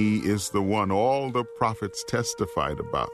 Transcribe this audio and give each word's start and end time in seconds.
he 0.00 0.16
is 0.20 0.48
the 0.48 0.62
one 0.62 0.90
all 0.90 1.30
the 1.30 1.44
prophets 1.44 2.02
testified 2.04 2.80
about, 2.80 3.10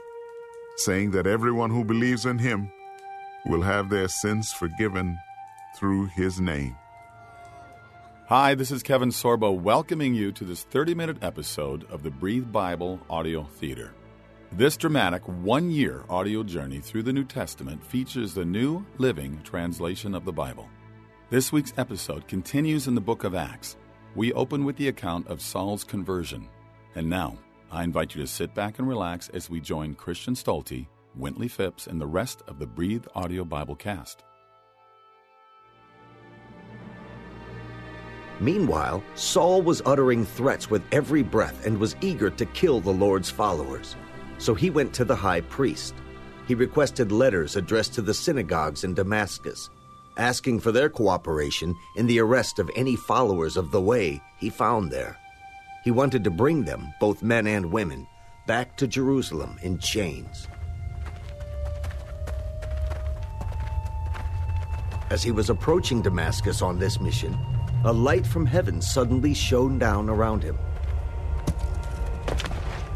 saying 0.77 1.11
that 1.11 1.27
everyone 1.27 1.69
who 1.69 1.83
believes 1.83 2.25
in 2.25 2.37
him 2.37 2.71
will 3.45 3.61
have 3.61 3.89
their 3.89 4.07
sins 4.07 4.53
forgiven 4.53 5.17
through 5.75 6.05
his 6.05 6.39
name. 6.39 6.77
Hi, 8.27 8.55
this 8.55 8.71
is 8.71 8.83
Kevin 8.83 9.09
Sorbo 9.09 9.57
welcoming 9.59 10.15
you 10.15 10.31
to 10.31 10.45
this 10.45 10.63
30 10.63 10.95
minute 10.95 11.17
episode 11.21 11.83
of 11.91 12.03
the 12.03 12.09
Breathe 12.09 12.53
Bible 12.53 13.01
Audio 13.09 13.43
Theater. 13.43 13.93
This 14.53 14.77
dramatic 14.77 15.27
one 15.27 15.69
year 15.69 16.05
audio 16.09 16.41
journey 16.41 16.79
through 16.79 17.03
the 17.03 17.11
New 17.11 17.25
Testament 17.25 17.83
features 17.83 18.33
the 18.33 18.45
New 18.45 18.85
Living 18.97 19.41
Translation 19.43 20.15
of 20.15 20.23
the 20.23 20.31
Bible. 20.31 20.69
This 21.29 21.51
week's 21.51 21.73
episode 21.77 22.29
continues 22.29 22.87
in 22.87 22.95
the 22.95 23.01
book 23.01 23.25
of 23.25 23.35
Acts. 23.35 23.75
We 24.15 24.31
open 24.31 24.63
with 24.63 24.77
the 24.77 24.87
account 24.87 25.27
of 25.27 25.41
Saul's 25.41 25.83
conversion. 25.83 26.47
And 26.97 27.11
now, 27.11 27.37
I 27.71 27.83
invite 27.83 28.15
you 28.15 28.21
to 28.21 28.27
sit 28.27 28.55
back 28.55 28.79
and 28.79 28.89
relax 28.89 29.29
as 29.29 29.51
we 29.51 29.59
join 29.59 29.93
Christian 29.93 30.33
Stolte, 30.33 30.87
Wintley 31.15 31.47
Phipps, 31.47 31.85
and 31.85 32.01
the 32.01 32.07
rest 32.07 32.41
of 32.47 32.57
the 32.57 32.65
Breathe 32.65 33.05
Audio 33.13 33.45
Bible 33.45 33.75
cast. 33.75 34.23
Meanwhile, 38.39 39.03
Saul 39.13 39.61
was 39.61 39.83
uttering 39.85 40.25
threats 40.25 40.71
with 40.71 40.83
every 40.91 41.21
breath 41.21 41.67
and 41.67 41.77
was 41.77 41.95
eager 42.01 42.31
to 42.31 42.45
kill 42.47 42.79
the 42.79 42.89
Lord's 42.89 43.29
followers. 43.29 43.95
So 44.39 44.55
he 44.55 44.71
went 44.71 44.91
to 44.95 45.05
the 45.05 45.15
high 45.15 45.41
priest. 45.41 45.93
He 46.47 46.55
requested 46.55 47.11
letters 47.11 47.55
addressed 47.55 47.93
to 47.93 48.01
the 48.01 48.13
synagogues 48.15 48.83
in 48.83 48.95
Damascus, 48.95 49.69
asking 50.17 50.61
for 50.61 50.71
their 50.71 50.89
cooperation 50.89 51.75
in 51.95 52.07
the 52.07 52.19
arrest 52.19 52.57
of 52.57 52.71
any 52.75 52.95
followers 52.95 53.55
of 53.55 53.69
the 53.69 53.81
way 53.81 54.19
he 54.39 54.49
found 54.49 54.89
there. 54.89 55.15
He 55.87 55.91
wanted 55.91 56.25
to 56.25 56.29
bring 56.29 56.65
them, 56.65 56.93
both 56.99 57.23
men 57.23 57.47
and 57.47 57.71
women, 57.71 58.07
back 58.45 58.75
to 58.75 58.87
Jerusalem 58.87 59.57
in 59.61 59.79
chains. 59.79 60.49
As 65.09 65.23
he 65.23 65.31
was 65.31 65.49
approaching 65.49 66.01
Damascus 66.01 66.61
on 66.61 66.77
this 66.77 66.99
mission, 66.99 67.37
a 67.85 67.93
light 67.93 68.27
from 68.27 68.45
heaven 68.45 68.81
suddenly 68.81 69.33
shone 69.33 69.79
down 69.79 70.09
around 70.09 70.43
him. 70.43 70.57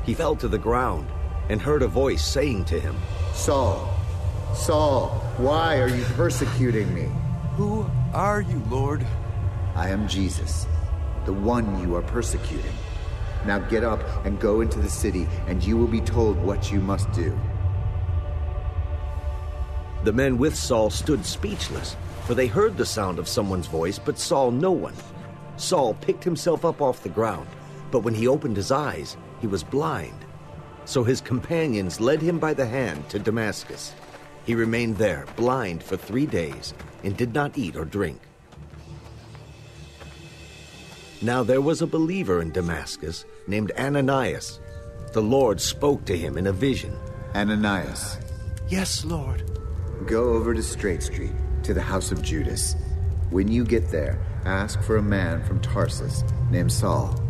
He 0.05 0.13
fell 0.13 0.35
to 0.35 0.49
the 0.49 0.57
ground 0.57 1.07
and 1.47 1.61
heard 1.61 1.83
a 1.83 1.87
voice 1.87 2.25
saying 2.25 2.65
to 2.65 2.77
him, 2.77 2.97
Saul, 3.33 3.89
Saul, 4.53 5.11
why 5.37 5.79
are 5.79 5.87
you 5.87 6.03
persecuting 6.17 6.93
me? 6.93 7.07
Who 7.55 7.89
are 8.13 8.41
you, 8.41 8.61
Lord? 8.69 9.07
I 9.75 9.87
am 9.91 10.09
Jesus, 10.09 10.67
the 11.31 11.39
one 11.39 11.81
you 11.81 11.95
are 11.95 12.01
persecuting. 12.01 12.73
Now 13.45 13.59
get 13.59 13.85
up 13.85 14.01
and 14.25 14.37
go 14.37 14.59
into 14.59 14.79
the 14.79 14.89
city, 14.89 15.27
and 15.47 15.63
you 15.63 15.77
will 15.77 15.87
be 15.87 16.01
told 16.01 16.37
what 16.37 16.73
you 16.73 16.81
must 16.81 17.09
do. 17.13 17.39
The 20.03 20.11
men 20.11 20.37
with 20.37 20.55
Saul 20.55 20.89
stood 20.89 21.25
speechless, 21.25 21.95
for 22.25 22.35
they 22.35 22.47
heard 22.47 22.75
the 22.75 22.85
sound 22.85 23.17
of 23.17 23.29
someone's 23.29 23.67
voice 23.67 23.97
but 23.97 24.19
saw 24.19 24.49
no 24.49 24.71
one. 24.71 24.95
Saul 25.55 25.93
picked 25.93 26.23
himself 26.23 26.65
up 26.65 26.81
off 26.81 27.01
the 27.01 27.07
ground, 27.07 27.47
but 27.91 27.99
when 27.99 28.13
he 28.13 28.27
opened 28.27 28.57
his 28.57 28.71
eyes, 28.71 29.15
he 29.39 29.47
was 29.47 29.63
blind. 29.63 30.25
So 30.83 31.05
his 31.05 31.21
companions 31.21 32.01
led 32.01 32.21
him 32.21 32.39
by 32.39 32.53
the 32.53 32.65
hand 32.65 33.07
to 33.09 33.19
Damascus. 33.19 33.93
He 34.45 34.53
remained 34.53 34.97
there, 34.97 35.25
blind, 35.37 35.81
for 35.81 35.95
three 35.95 36.25
days, 36.25 36.73
and 37.05 37.15
did 37.15 37.33
not 37.33 37.57
eat 37.57 37.77
or 37.77 37.85
drink. 37.85 38.19
Now 41.21 41.43
there 41.43 41.61
was 41.61 41.81
a 41.81 41.87
believer 41.87 42.41
in 42.41 42.51
Damascus 42.51 43.25
named 43.47 43.71
Ananias. 43.77 44.59
The 45.13 45.21
Lord 45.21 45.61
spoke 45.61 46.05
to 46.05 46.17
him 46.17 46.37
in 46.37 46.47
a 46.47 46.53
vision. 46.53 46.95
Ananias, 47.35 48.17
Yes, 48.69 49.05
Lord. 49.05 49.43
go 50.07 50.33
over 50.33 50.53
to 50.53 50.63
Straight 50.63 51.03
Street, 51.03 51.33
to 51.63 51.73
the 51.73 51.81
house 51.81 52.11
of 52.11 52.21
Judas. 52.21 52.75
When 53.29 53.47
you 53.47 53.63
get 53.65 53.89
there, 53.91 54.17
ask 54.45 54.81
for 54.81 54.97
a 54.97 55.01
man 55.03 55.43
from 55.43 55.59
Tarsus 55.61 56.23
named 56.49 56.71
Saul. 56.71 57.21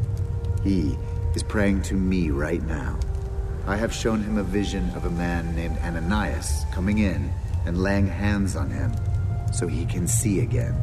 He 0.63 0.95
is 1.35 1.43
praying 1.43 1.81
to 1.83 1.95
me 1.95 2.29
right 2.29 2.61
now. 2.63 2.97
I 3.67 3.75
have 3.75 3.93
shown 3.93 4.21
him 4.23 4.37
a 4.37 4.43
vision 4.43 4.89
of 4.95 5.05
a 5.05 5.09
man 5.09 5.55
named 5.55 5.77
Ananias 5.79 6.63
coming 6.71 6.99
in 6.99 7.31
and 7.65 7.81
laying 7.81 8.07
hands 8.07 8.55
on 8.55 8.69
him 8.69 8.93
so 9.53 9.67
he 9.67 9.85
can 9.85 10.07
see 10.07 10.39
again. 10.39 10.75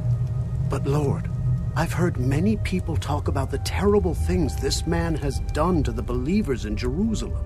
But, 0.69 0.87
Lord, 0.87 1.29
I've 1.77 1.93
heard 1.93 2.19
many 2.19 2.57
people 2.59 2.97
talk 2.97 3.29
about 3.29 3.51
the 3.51 3.59
terrible 3.59 4.15
things 4.15 4.57
this 4.57 4.87
man 4.87 5.15
has 5.17 5.41
done 5.53 5.83
to 5.85 5.93
the 5.93 6.03
believers 6.03 6.65
in 6.65 6.77
Jerusalem. 6.77 7.45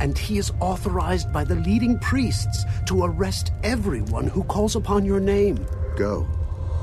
And 0.00 0.16
he 0.16 0.38
is 0.38 0.52
authorized 0.60 1.32
by 1.32 1.44
the 1.44 1.56
leading 1.56 1.98
priests 1.98 2.64
to 2.86 3.04
arrest 3.04 3.52
everyone 3.62 4.26
who 4.26 4.44
calls 4.44 4.76
upon 4.76 5.04
your 5.04 5.20
name. 5.20 5.66
Go, 5.96 6.26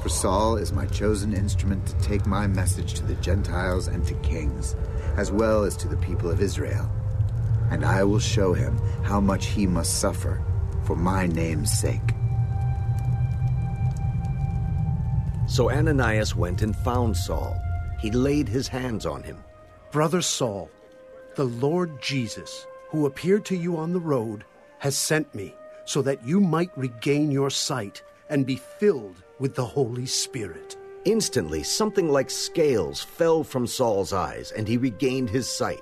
for 0.04 0.10
Saul 0.10 0.58
is 0.58 0.72
my 0.72 0.86
chosen 0.86 1.34
instrument 1.34 1.88
to 1.88 1.98
take 2.00 2.28
my 2.28 2.46
message 2.46 2.94
to 2.96 3.04
the 3.04 3.16
Gentiles 3.16 3.88
and 3.88 4.06
to 4.06 4.14
kings, 4.16 4.76
as 5.16 5.32
well 5.32 5.64
as 5.64 5.76
to 5.78 5.88
the 5.88 5.98
people 5.98 6.30
of 6.30 6.42
Israel. 6.42 6.90
And 7.72 7.84
I 7.84 8.04
will 8.04 8.20
show 8.20 8.54
him 8.54 8.78
how 9.04 9.20
much 9.20 9.48
he 9.48 9.66
must 9.66 10.00
suffer 10.00 10.42
for 10.84 10.96
my 10.96 11.26
name's 11.26 11.72
sake. 11.72 12.14
So 15.58 15.72
Ananias 15.72 16.36
went 16.36 16.62
and 16.62 16.76
found 16.76 17.18
Saul. 17.18 17.60
He 17.98 18.12
laid 18.12 18.48
his 18.48 18.68
hands 18.68 19.08
on 19.08 19.24
him. 19.24 19.44
Brother 19.92 20.22
Saul, 20.22 20.70
the 21.34 21.46
Lord 21.46 22.00
Jesus, 22.00 22.68
who 22.90 23.08
appeared 23.08 23.44
to 23.46 23.58
you 23.58 23.76
on 23.76 23.92
the 23.92 24.00
road, 24.00 24.46
has 24.78 24.96
sent 24.96 25.34
me 25.34 25.56
so 25.86 26.04
that 26.04 26.24
you 26.24 26.40
might 26.40 26.70
regain 26.78 27.32
your 27.32 27.50
sight 27.50 28.04
and 28.30 28.46
be 28.46 28.58
filled 28.58 29.24
with 29.40 29.56
the 29.56 29.66
Holy 29.66 30.06
Spirit. 30.06 30.78
Instantly, 31.06 31.64
something 31.64 32.08
like 32.08 32.30
scales 32.30 33.02
fell 33.02 33.44
from 33.44 33.66
Saul's 33.66 34.14
eyes, 34.14 34.52
and 34.52 34.68
he 34.68 34.78
regained 34.78 35.32
his 35.32 35.50
sight. 35.50 35.82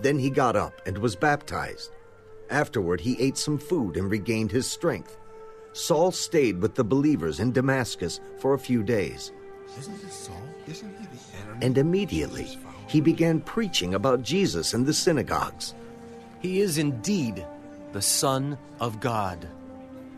Then 0.00 0.18
he 0.18 0.28
got 0.28 0.54
up 0.54 0.82
and 0.84 0.98
was 0.98 1.16
baptized. 1.16 1.92
Afterward, 2.50 3.00
he 3.00 3.18
ate 3.18 3.38
some 3.38 3.56
food 3.56 3.96
and 3.96 4.10
regained 4.10 4.52
his 4.52 4.70
strength. 4.70 5.17
Saul 5.78 6.10
stayed 6.10 6.60
with 6.60 6.74
the 6.74 6.82
believers 6.82 7.38
in 7.38 7.52
Damascus 7.52 8.18
for 8.38 8.52
a 8.52 8.58
few 8.58 8.82
days. 8.82 9.30
Isn't 9.78 10.02
this 10.02 10.12
Saul? 10.12 10.42
Isn't 10.66 10.90
he 10.98 11.06
the 11.06 11.38
enemy? 11.38 11.66
And 11.66 11.78
immediately, 11.78 12.58
he 12.88 13.00
began 13.00 13.40
preaching 13.40 13.94
about 13.94 14.22
Jesus 14.22 14.74
in 14.74 14.84
the 14.84 14.92
synagogues. 14.92 15.74
He 16.40 16.60
is 16.60 16.78
indeed 16.78 17.46
the 17.92 18.02
Son 18.02 18.58
of 18.80 18.98
God. 18.98 19.46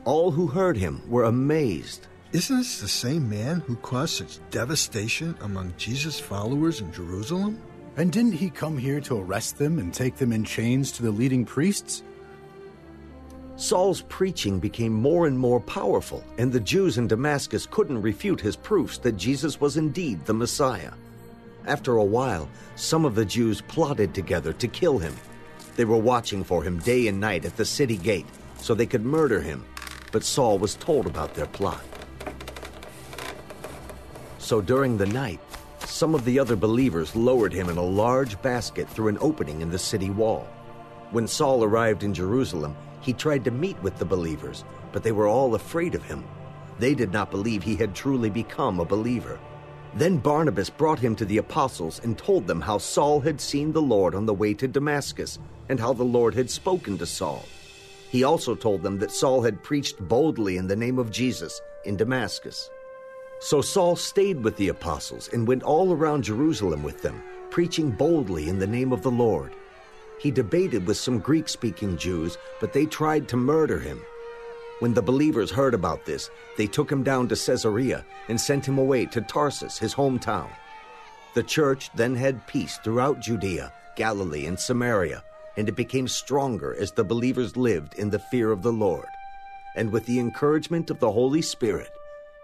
All 0.06 0.30
who 0.30 0.46
heard 0.46 0.78
him 0.78 1.02
were 1.10 1.24
amazed. 1.24 2.06
Isn't 2.32 2.56
this 2.56 2.80
the 2.80 2.88
same 2.88 3.28
man 3.28 3.60
who 3.60 3.76
caused 3.76 4.14
such 4.14 4.38
devastation 4.50 5.36
among 5.42 5.74
Jesus' 5.76 6.18
followers 6.18 6.80
in 6.80 6.90
Jerusalem? 6.90 7.60
And 7.98 8.10
didn't 8.10 8.32
he 8.32 8.48
come 8.48 8.78
here 8.78 9.00
to 9.02 9.18
arrest 9.18 9.58
them 9.58 9.78
and 9.78 9.92
take 9.92 10.16
them 10.16 10.32
in 10.32 10.42
chains 10.42 10.90
to 10.92 11.02
the 11.02 11.10
leading 11.10 11.44
priests? 11.44 12.02
Saul's 13.60 14.00
preaching 14.00 14.58
became 14.58 14.94
more 14.94 15.26
and 15.26 15.38
more 15.38 15.60
powerful, 15.60 16.24
and 16.38 16.50
the 16.50 16.58
Jews 16.58 16.96
in 16.96 17.06
Damascus 17.06 17.66
couldn't 17.66 18.00
refute 18.00 18.40
his 18.40 18.56
proofs 18.56 18.96
that 18.96 19.18
Jesus 19.18 19.60
was 19.60 19.76
indeed 19.76 20.24
the 20.24 20.32
Messiah. 20.32 20.92
After 21.66 21.98
a 21.98 22.04
while, 22.04 22.48
some 22.76 23.04
of 23.04 23.14
the 23.14 23.24
Jews 23.26 23.60
plotted 23.60 24.14
together 24.14 24.54
to 24.54 24.66
kill 24.66 24.96
him. 24.96 25.14
They 25.76 25.84
were 25.84 25.98
watching 25.98 26.42
for 26.42 26.62
him 26.62 26.78
day 26.78 27.06
and 27.08 27.20
night 27.20 27.44
at 27.44 27.58
the 27.58 27.66
city 27.66 27.98
gate 27.98 28.24
so 28.56 28.74
they 28.74 28.86
could 28.86 29.04
murder 29.04 29.42
him, 29.42 29.62
but 30.10 30.24
Saul 30.24 30.56
was 30.56 30.74
told 30.76 31.06
about 31.06 31.34
their 31.34 31.44
plot. 31.44 31.84
So 34.38 34.62
during 34.62 34.96
the 34.96 35.04
night, 35.04 35.40
some 35.80 36.14
of 36.14 36.24
the 36.24 36.38
other 36.38 36.56
believers 36.56 37.14
lowered 37.14 37.52
him 37.52 37.68
in 37.68 37.76
a 37.76 37.82
large 37.82 38.40
basket 38.40 38.88
through 38.88 39.08
an 39.08 39.18
opening 39.20 39.60
in 39.60 39.68
the 39.68 39.78
city 39.78 40.08
wall. 40.08 40.48
When 41.10 41.28
Saul 41.28 41.62
arrived 41.62 42.04
in 42.04 42.14
Jerusalem, 42.14 42.74
he 43.00 43.12
tried 43.12 43.44
to 43.44 43.50
meet 43.50 43.80
with 43.82 43.98
the 43.98 44.04
believers, 44.04 44.64
but 44.92 45.02
they 45.02 45.12
were 45.12 45.26
all 45.26 45.54
afraid 45.54 45.94
of 45.94 46.02
him. 46.04 46.24
They 46.78 46.94
did 46.94 47.12
not 47.12 47.30
believe 47.30 47.62
he 47.62 47.76
had 47.76 47.94
truly 47.94 48.30
become 48.30 48.80
a 48.80 48.84
believer. 48.84 49.38
Then 49.94 50.18
Barnabas 50.18 50.70
brought 50.70 50.98
him 50.98 51.16
to 51.16 51.24
the 51.24 51.38
apostles 51.38 52.00
and 52.04 52.16
told 52.16 52.46
them 52.46 52.60
how 52.60 52.78
Saul 52.78 53.20
had 53.20 53.40
seen 53.40 53.72
the 53.72 53.82
Lord 53.82 54.14
on 54.14 54.24
the 54.24 54.34
way 54.34 54.54
to 54.54 54.68
Damascus 54.68 55.38
and 55.68 55.80
how 55.80 55.92
the 55.92 56.04
Lord 56.04 56.34
had 56.34 56.48
spoken 56.48 56.96
to 56.98 57.06
Saul. 57.06 57.44
He 58.10 58.24
also 58.24 58.54
told 58.54 58.82
them 58.82 58.98
that 58.98 59.10
Saul 59.12 59.42
had 59.42 59.62
preached 59.62 59.98
boldly 60.00 60.56
in 60.56 60.66
the 60.66 60.76
name 60.76 60.98
of 60.98 61.10
Jesus 61.10 61.60
in 61.84 61.96
Damascus. 61.96 62.70
So 63.40 63.60
Saul 63.62 63.96
stayed 63.96 64.42
with 64.44 64.56
the 64.56 64.68
apostles 64.68 65.28
and 65.32 65.46
went 65.46 65.62
all 65.62 65.92
around 65.92 66.24
Jerusalem 66.24 66.82
with 66.82 67.02
them, 67.02 67.22
preaching 67.50 67.90
boldly 67.90 68.48
in 68.48 68.58
the 68.58 68.66
name 68.66 68.92
of 68.92 69.02
the 69.02 69.10
Lord. 69.10 69.52
He 70.20 70.30
debated 70.30 70.86
with 70.86 70.98
some 70.98 71.18
Greek 71.18 71.48
speaking 71.48 71.96
Jews, 71.96 72.36
but 72.60 72.72
they 72.72 72.84
tried 72.84 73.26
to 73.28 73.36
murder 73.36 73.78
him. 73.78 74.02
When 74.80 74.94
the 74.94 75.02
believers 75.02 75.50
heard 75.50 75.74
about 75.74 76.04
this, 76.04 76.30
they 76.56 76.66
took 76.66 76.90
him 76.90 77.02
down 77.02 77.28
to 77.28 77.36
Caesarea 77.36 78.04
and 78.28 78.40
sent 78.40 78.66
him 78.66 78.78
away 78.78 79.06
to 79.06 79.22
Tarsus, 79.22 79.78
his 79.78 79.94
hometown. 79.94 80.50
The 81.34 81.42
church 81.42 81.90
then 81.94 82.14
had 82.14 82.46
peace 82.46 82.78
throughout 82.78 83.20
Judea, 83.20 83.72
Galilee, 83.96 84.46
and 84.46 84.58
Samaria, 84.58 85.22
and 85.56 85.68
it 85.68 85.76
became 85.76 86.08
stronger 86.08 86.74
as 86.74 86.92
the 86.92 87.04
believers 87.04 87.56
lived 87.56 87.94
in 87.94 88.10
the 88.10 88.18
fear 88.18 88.50
of 88.50 88.62
the 88.62 88.72
Lord. 88.72 89.08
And 89.76 89.90
with 89.92 90.04
the 90.06 90.18
encouragement 90.18 90.90
of 90.90 90.98
the 90.98 91.12
Holy 91.12 91.42
Spirit, 91.42 91.90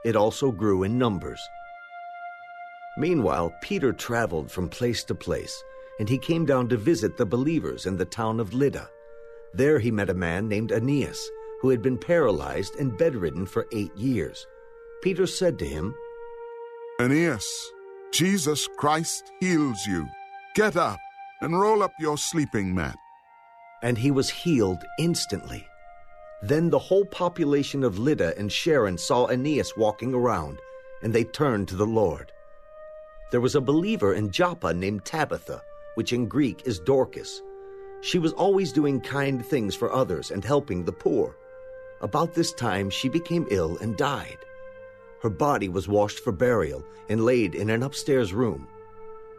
it 0.04 0.16
also 0.16 0.50
grew 0.50 0.82
in 0.82 0.98
numbers. 0.98 1.40
Meanwhile, 2.96 3.54
Peter 3.60 3.92
traveled 3.92 4.50
from 4.50 4.68
place 4.68 5.04
to 5.04 5.14
place, 5.14 5.62
and 5.98 6.08
he 6.08 6.18
came 6.18 6.44
down 6.44 6.68
to 6.68 6.76
visit 6.76 7.16
the 7.16 7.26
believers 7.26 7.86
in 7.86 7.96
the 7.96 8.04
town 8.04 8.40
of 8.40 8.54
Lydda. 8.54 8.90
There 9.54 9.78
he 9.78 9.90
met 9.90 10.10
a 10.10 10.14
man 10.14 10.48
named 10.48 10.72
Aeneas, 10.72 11.30
who 11.60 11.70
had 11.70 11.80
been 11.82 11.98
paralyzed 11.98 12.76
and 12.76 12.96
bedridden 12.98 13.46
for 13.46 13.66
eight 13.72 13.94
years. 13.96 14.46
Peter 15.02 15.26
said 15.26 15.58
to 15.58 15.66
him, 15.66 15.94
Aeneas, 17.00 17.46
Jesus 18.12 18.68
Christ 18.76 19.30
heals 19.40 19.86
you. 19.86 20.06
Get 20.54 20.76
up 20.76 20.98
and 21.40 21.58
roll 21.58 21.82
up 21.82 21.92
your 21.98 22.18
sleeping 22.18 22.74
mat. 22.74 22.96
And 23.82 23.98
he 23.98 24.10
was 24.10 24.30
healed 24.30 24.82
instantly. 24.98 25.66
Then 26.42 26.70
the 26.70 26.78
whole 26.78 27.04
population 27.06 27.82
of 27.82 27.98
Lydda 27.98 28.38
and 28.38 28.52
Sharon 28.52 28.98
saw 28.98 29.26
Aeneas 29.26 29.76
walking 29.76 30.14
around, 30.14 30.58
and 31.02 31.12
they 31.12 31.24
turned 31.24 31.68
to 31.68 31.76
the 31.76 31.86
Lord. 31.86 32.32
There 33.30 33.40
was 33.40 33.54
a 33.54 33.60
believer 33.60 34.14
in 34.14 34.30
Joppa 34.30 34.72
named 34.72 35.04
Tabitha, 35.04 35.62
which 35.96 36.12
in 36.12 36.28
Greek 36.28 36.62
is 36.64 36.78
Dorcas. 36.78 37.42
She 38.00 38.18
was 38.18 38.32
always 38.32 38.72
doing 38.72 39.00
kind 39.00 39.44
things 39.44 39.74
for 39.74 39.92
others 39.92 40.30
and 40.30 40.44
helping 40.44 40.84
the 40.84 40.92
poor. 40.92 41.36
About 42.00 42.34
this 42.34 42.52
time, 42.52 42.88
she 42.88 43.08
became 43.08 43.46
ill 43.50 43.76
and 43.78 43.96
died. 43.96 44.38
Her 45.22 45.30
body 45.30 45.68
was 45.68 45.88
washed 45.88 46.20
for 46.20 46.32
burial 46.32 46.84
and 47.08 47.24
laid 47.24 47.54
in 47.54 47.70
an 47.70 47.82
upstairs 47.82 48.32
room. 48.32 48.68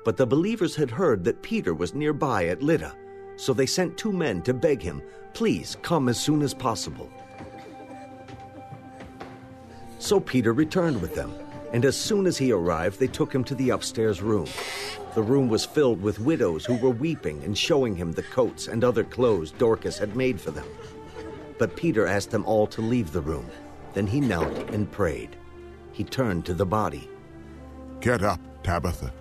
But 0.04 0.18
the 0.18 0.26
believers 0.26 0.76
had 0.76 0.92
heard 0.92 1.24
that 1.24 1.42
Peter 1.42 1.74
was 1.74 1.94
nearby 1.94 2.46
at 2.46 2.64
Lydda, 2.64 2.96
so 3.36 3.54
they 3.54 3.66
sent 3.66 3.98
two 3.98 4.12
men 4.12 4.42
to 4.44 4.54
beg 4.54 4.82
him, 4.82 5.02
Please 5.34 5.78
come 5.84 6.10
as 6.10 6.20
soon 6.20 6.42
as 6.42 6.54
possible. 6.54 7.10
So 10.00 10.20
Peter 10.20 10.54
returned 10.54 11.02
with 11.02 11.14
them, 11.14 11.32
and 11.74 11.84
as 11.86 11.98
soon 11.98 12.26
as 12.26 12.38
he 12.38 12.52
arrived, 12.52 13.00
they 13.00 13.08
took 13.08 13.34
him 13.34 13.44
to 13.46 13.56
the 13.56 13.72
upstairs 13.72 14.22
room. 14.22 14.48
The 15.16 15.22
room 15.22 15.50
was 15.50 15.66
filled 15.66 16.02
with 16.02 16.20
widows 16.20 16.66
who 16.66 16.76
were 16.78 16.92
weeping 16.92 17.44
and 17.44 17.58
showing 17.58 17.96
him 17.96 18.12
the 18.12 18.24
coats 18.24 18.68
and 18.68 18.84
other 18.84 19.04
clothes 19.04 19.52
Dorcas 19.52 19.98
had 19.98 20.16
made 20.16 20.40
for 20.40 20.52
them. 20.52 20.68
But 21.58 21.76
Peter 21.76 22.06
asked 22.06 22.32
them 22.32 22.46
all 22.46 22.68
to 22.68 22.82
leave 22.82 23.12
the 23.12 23.22
room. 23.22 23.50
Then 23.94 24.08
he 24.08 24.22
knelt 24.22 24.56
and 24.70 24.92
prayed. 24.92 25.36
He 25.92 26.04
turned 26.04 26.46
to 26.46 26.54
the 26.54 26.66
body. 26.66 27.10
Get 28.00 28.22
up, 28.22 28.40
Tabitha. 28.64 29.12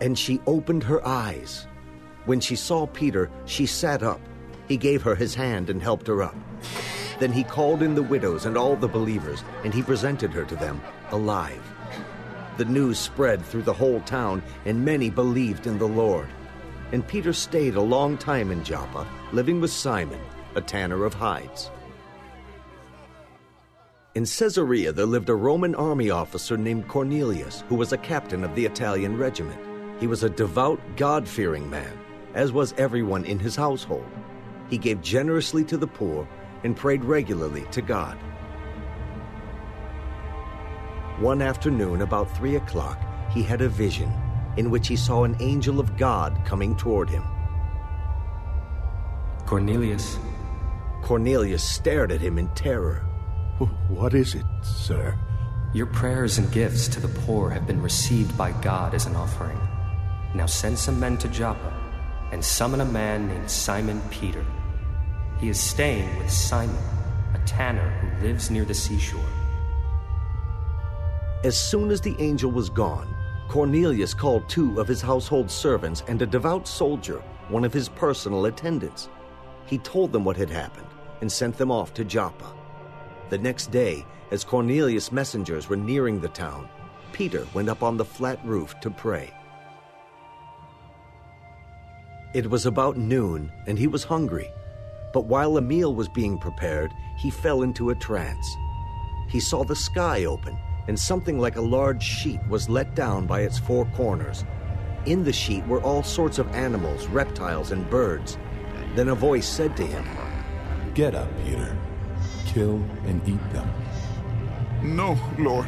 And 0.00 0.16
she 0.16 0.40
opened 0.46 0.84
her 0.84 1.04
eyes. 1.06 1.66
When 2.24 2.40
she 2.40 2.54
saw 2.54 2.86
Peter, 2.86 3.30
she 3.46 3.66
sat 3.66 4.02
up. 4.02 4.20
He 4.68 4.76
gave 4.76 5.02
her 5.02 5.14
his 5.14 5.34
hand 5.34 5.70
and 5.70 5.82
helped 5.82 6.06
her 6.06 6.22
up. 6.22 6.36
Then 7.18 7.32
he 7.32 7.44
called 7.44 7.82
in 7.82 7.94
the 7.94 8.02
widows 8.02 8.46
and 8.46 8.56
all 8.56 8.76
the 8.76 8.88
believers, 8.88 9.42
and 9.64 9.72
he 9.72 9.82
presented 9.82 10.32
her 10.32 10.44
to 10.44 10.56
them, 10.56 10.80
alive. 11.12 11.62
The 12.56 12.64
news 12.64 12.98
spread 12.98 13.44
through 13.44 13.62
the 13.62 13.72
whole 13.72 14.00
town, 14.00 14.42
and 14.64 14.84
many 14.84 15.10
believed 15.10 15.66
in 15.66 15.78
the 15.78 15.88
Lord. 15.88 16.28
And 16.92 17.06
Peter 17.06 17.32
stayed 17.32 17.74
a 17.74 17.80
long 17.80 18.16
time 18.16 18.50
in 18.50 18.64
Joppa, 18.64 19.06
living 19.32 19.60
with 19.60 19.70
Simon, 19.70 20.20
a 20.54 20.60
tanner 20.60 21.04
of 21.04 21.14
hides. 21.14 21.70
In 24.14 24.24
Caesarea, 24.24 24.92
there 24.92 25.04
lived 25.04 25.28
a 25.28 25.34
Roman 25.34 25.74
army 25.74 26.08
officer 26.08 26.56
named 26.56 26.88
Cornelius, 26.88 27.62
who 27.68 27.74
was 27.74 27.92
a 27.92 27.98
captain 27.98 28.44
of 28.44 28.54
the 28.54 28.64
Italian 28.64 29.18
regiment. 29.18 29.60
He 30.00 30.06
was 30.06 30.22
a 30.22 30.30
devout, 30.30 30.80
God 30.96 31.28
fearing 31.28 31.68
man, 31.68 31.92
as 32.32 32.50
was 32.50 32.72
everyone 32.78 33.26
in 33.26 33.38
his 33.38 33.56
household. 33.56 34.06
He 34.70 34.78
gave 34.78 35.02
generously 35.02 35.64
to 35.64 35.76
the 35.76 35.86
poor 35.86 36.26
and 36.64 36.74
prayed 36.74 37.04
regularly 37.04 37.66
to 37.72 37.82
God. 37.82 38.18
One 41.18 41.40
afternoon, 41.40 42.02
about 42.02 42.36
three 42.36 42.56
o'clock, 42.56 43.00
he 43.30 43.42
had 43.42 43.62
a 43.62 43.70
vision 43.70 44.12
in 44.58 44.70
which 44.70 44.88
he 44.88 44.96
saw 44.96 45.24
an 45.24 45.34
angel 45.40 45.80
of 45.80 45.96
God 45.96 46.38
coming 46.44 46.76
toward 46.76 47.08
him. 47.08 47.24
Cornelius. 49.46 50.18
Cornelius 51.02 51.64
stared 51.64 52.12
at 52.12 52.20
him 52.20 52.38
in 52.38 52.48
terror. 52.54 53.02
What 53.88 54.12
is 54.12 54.34
it, 54.34 54.44
sir? 54.62 55.18
Your 55.72 55.86
prayers 55.86 56.36
and 56.36 56.52
gifts 56.52 56.86
to 56.88 57.00
the 57.00 57.20
poor 57.20 57.48
have 57.48 57.66
been 57.66 57.80
received 57.80 58.36
by 58.36 58.52
God 58.60 58.92
as 58.92 59.06
an 59.06 59.16
offering. 59.16 59.58
Now 60.34 60.46
send 60.46 60.78
some 60.78 61.00
men 61.00 61.16
to 61.18 61.28
Joppa 61.28 61.72
and 62.32 62.44
summon 62.44 62.80
a 62.80 62.84
man 62.84 63.28
named 63.28 63.50
Simon 63.50 64.02
Peter. 64.10 64.44
He 65.38 65.48
is 65.48 65.58
staying 65.58 66.18
with 66.18 66.30
Simon, 66.30 66.76
a 67.34 67.38
tanner 67.46 67.88
who 67.88 68.26
lives 68.26 68.50
near 68.50 68.64
the 68.64 68.74
seashore. 68.74 69.35
As 71.46 71.56
soon 71.56 71.92
as 71.92 72.00
the 72.00 72.16
angel 72.18 72.50
was 72.50 72.68
gone, 72.68 73.06
Cornelius 73.46 74.12
called 74.14 74.48
two 74.48 74.80
of 74.80 74.88
his 74.88 75.00
household 75.00 75.48
servants 75.48 76.02
and 76.08 76.20
a 76.20 76.26
devout 76.26 76.66
soldier, 76.66 77.22
one 77.50 77.64
of 77.64 77.72
his 77.72 77.88
personal 77.88 78.46
attendants. 78.46 79.08
He 79.64 79.78
told 79.78 80.10
them 80.10 80.24
what 80.24 80.36
had 80.36 80.50
happened 80.50 80.88
and 81.20 81.30
sent 81.30 81.56
them 81.56 81.70
off 81.70 81.94
to 81.94 82.04
Joppa. 82.04 82.52
The 83.30 83.38
next 83.38 83.70
day, 83.70 84.04
as 84.32 84.42
Cornelius' 84.42 85.12
messengers 85.12 85.68
were 85.68 85.76
nearing 85.76 86.20
the 86.20 86.30
town, 86.30 86.68
Peter 87.12 87.46
went 87.54 87.68
up 87.68 87.84
on 87.84 87.96
the 87.96 88.04
flat 88.04 88.44
roof 88.44 88.74
to 88.80 88.90
pray. 88.90 89.32
It 92.34 92.50
was 92.50 92.66
about 92.66 92.96
noon, 92.96 93.52
and 93.68 93.78
he 93.78 93.86
was 93.86 94.02
hungry. 94.02 94.50
But 95.12 95.26
while 95.26 95.56
a 95.58 95.62
meal 95.62 95.94
was 95.94 96.08
being 96.08 96.38
prepared, 96.38 96.92
he 97.16 97.30
fell 97.30 97.62
into 97.62 97.90
a 97.90 97.94
trance. 97.94 98.56
He 99.28 99.38
saw 99.38 99.62
the 99.62 99.76
sky 99.76 100.24
open, 100.24 100.58
and 100.88 100.98
something 100.98 101.38
like 101.38 101.56
a 101.56 101.60
large 101.60 102.02
sheet 102.02 102.40
was 102.48 102.68
let 102.68 102.94
down 102.94 103.26
by 103.26 103.40
its 103.40 103.58
four 103.58 103.86
corners. 103.96 104.44
In 105.06 105.24
the 105.24 105.32
sheet 105.32 105.66
were 105.66 105.82
all 105.82 106.02
sorts 106.02 106.38
of 106.38 106.48
animals, 106.54 107.06
reptiles, 107.08 107.70
and 107.70 107.88
birds. 107.88 108.38
Then 108.94 109.08
a 109.08 109.14
voice 109.14 109.46
said 109.46 109.76
to 109.76 109.86
him, 109.86 110.04
Get 110.94 111.14
up, 111.14 111.28
Peter. 111.44 111.76
Kill 112.46 112.76
and 113.06 113.20
eat 113.28 113.52
them. 113.52 113.70
No, 114.82 115.18
Lord. 115.38 115.66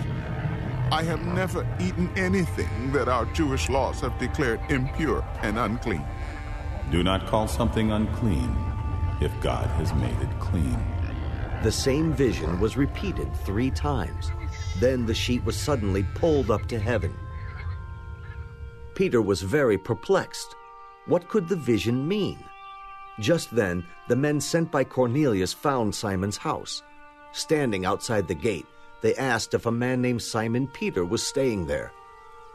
I 0.91 1.03
have 1.03 1.21
never 1.21 1.67
eaten 1.79 2.11
anything 2.17 2.93
that 2.93 3.09
our 3.09 3.27
Jewish 3.27 3.69
laws 3.69 4.01
have 4.01 4.19
declared 4.19 4.61
impure 4.71 5.23
and 5.43 5.59
unclean. 5.59 6.05
Do 6.91 7.03
not 7.03 7.27
call 7.27 7.47
something 7.47 7.93
unclean 7.93 8.57
if 9.21 9.39
God 9.43 9.67
has 9.73 9.93
made 9.95 10.19
it 10.23 10.41
clean. 10.41 10.83
The 11.63 11.73
same 11.73 12.15
vision 12.15 12.59
was 12.59 12.79
repeated 12.79 13.35
three 13.45 13.71
times. 13.71 14.31
Then 14.81 15.07
the 15.07 15.15
sheet 15.15 15.45
was 15.45 15.57
suddenly 15.57 16.07
pulled 16.15 16.51
up 16.51 16.67
to 16.69 16.79
heaven. 16.79 17.15
Peter 18.95 19.23
was 19.23 19.43
very 19.43 19.79
perplexed. 19.79 20.55
What 21.07 21.29
could 21.29 21.49
the 21.49 21.57
vision 21.57 22.07
mean? 22.07 22.39
Just 23.21 23.55
then, 23.55 23.85
the 24.09 24.17
men 24.17 24.41
sent 24.41 24.71
by 24.71 24.85
Cornelius 24.85 25.53
found 25.53 25.95
Simon's 25.95 26.37
house. 26.37 26.83
Standing 27.33 27.85
outside 27.85 28.29
the 28.29 28.35
gate, 28.35 28.67
they 29.01 29.15
asked 29.17 29.55
if 29.55 29.67
a 29.67 29.73
man 29.73 30.01
named 30.03 30.23
Simon 30.23 30.69
Peter 30.69 31.05
was 31.05 31.27
staying 31.27 31.67
there. 31.67 31.93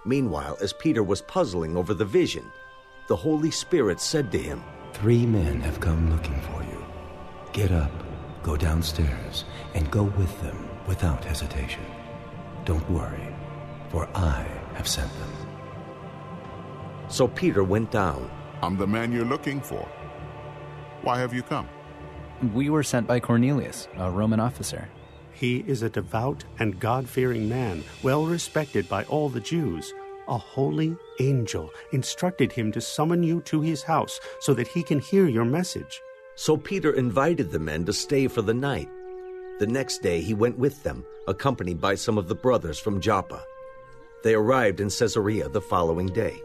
Meanwhile, 0.05 0.57
as 0.61 0.73
Peter 0.73 1.03
was 1.03 1.21
puzzling 1.21 1.77
over 1.77 1.93
the 1.93 2.05
vision, 2.05 2.51
the 3.07 3.15
Holy 3.15 3.51
Spirit 3.51 3.99
said 3.99 4.31
to 4.31 4.37
him, 4.37 4.63
Three 4.93 5.25
men 5.25 5.59
have 5.61 5.79
come 5.79 6.11
looking 6.11 6.39
for 6.41 6.61
you. 6.63 6.85
Get 7.51 7.71
up, 7.71 7.91
go 8.41 8.55
downstairs, 8.55 9.45
and 9.73 9.89
go 9.91 10.03
with 10.03 10.41
them 10.41 10.69
without 10.87 11.23
hesitation. 11.23 11.83
Don't 12.65 12.89
worry, 12.89 13.27
for 13.89 14.07
I 14.15 14.45
have 14.75 14.87
sent 14.87 15.11
them. 15.19 15.31
So 17.09 17.27
Peter 17.27 17.63
went 17.63 17.91
down. 17.91 18.31
I'm 18.61 18.77
the 18.77 18.87
man 18.87 19.11
you're 19.11 19.25
looking 19.25 19.59
for. 19.59 19.85
Why 21.01 21.19
have 21.19 21.33
you 21.33 21.43
come? 21.43 21.67
We 22.53 22.69
were 22.69 22.83
sent 22.83 23.07
by 23.07 23.19
Cornelius, 23.19 23.89
a 23.97 24.09
Roman 24.09 24.39
officer. 24.39 24.89
He 25.33 25.65
is 25.67 25.81
a 25.81 25.89
devout 25.89 26.45
and 26.59 26.79
God 26.79 27.07
fearing 27.07 27.49
man, 27.49 27.83
well 28.01 28.25
respected 28.25 28.87
by 28.87 29.03
all 29.05 29.27
the 29.27 29.41
Jews. 29.41 29.93
A 30.29 30.37
holy 30.37 30.95
angel 31.19 31.69
instructed 31.91 32.53
him 32.53 32.71
to 32.71 32.79
summon 32.79 33.23
you 33.23 33.41
to 33.41 33.59
his 33.59 33.83
house 33.83 34.19
so 34.39 34.53
that 34.53 34.69
he 34.69 34.83
can 34.83 34.99
hear 34.99 35.27
your 35.27 35.43
message. 35.43 36.01
So 36.35 36.55
Peter 36.55 36.93
invited 36.93 37.51
the 37.51 37.59
men 37.59 37.83
to 37.85 37.93
stay 37.93 38.29
for 38.29 38.41
the 38.41 38.53
night. 38.53 38.89
The 39.63 39.71
next 39.71 40.01
day 40.01 40.19
he 40.19 40.33
went 40.33 40.59
with 40.59 40.83
them, 40.83 41.05
accompanied 41.25 41.79
by 41.79 41.95
some 41.95 42.17
of 42.17 42.27
the 42.27 42.35
brothers 42.35 42.77
from 42.77 42.99
Joppa. 42.99 43.45
They 44.21 44.33
arrived 44.33 44.81
in 44.81 44.89
Caesarea 44.89 45.47
the 45.47 45.61
following 45.61 46.07
day. 46.07 46.35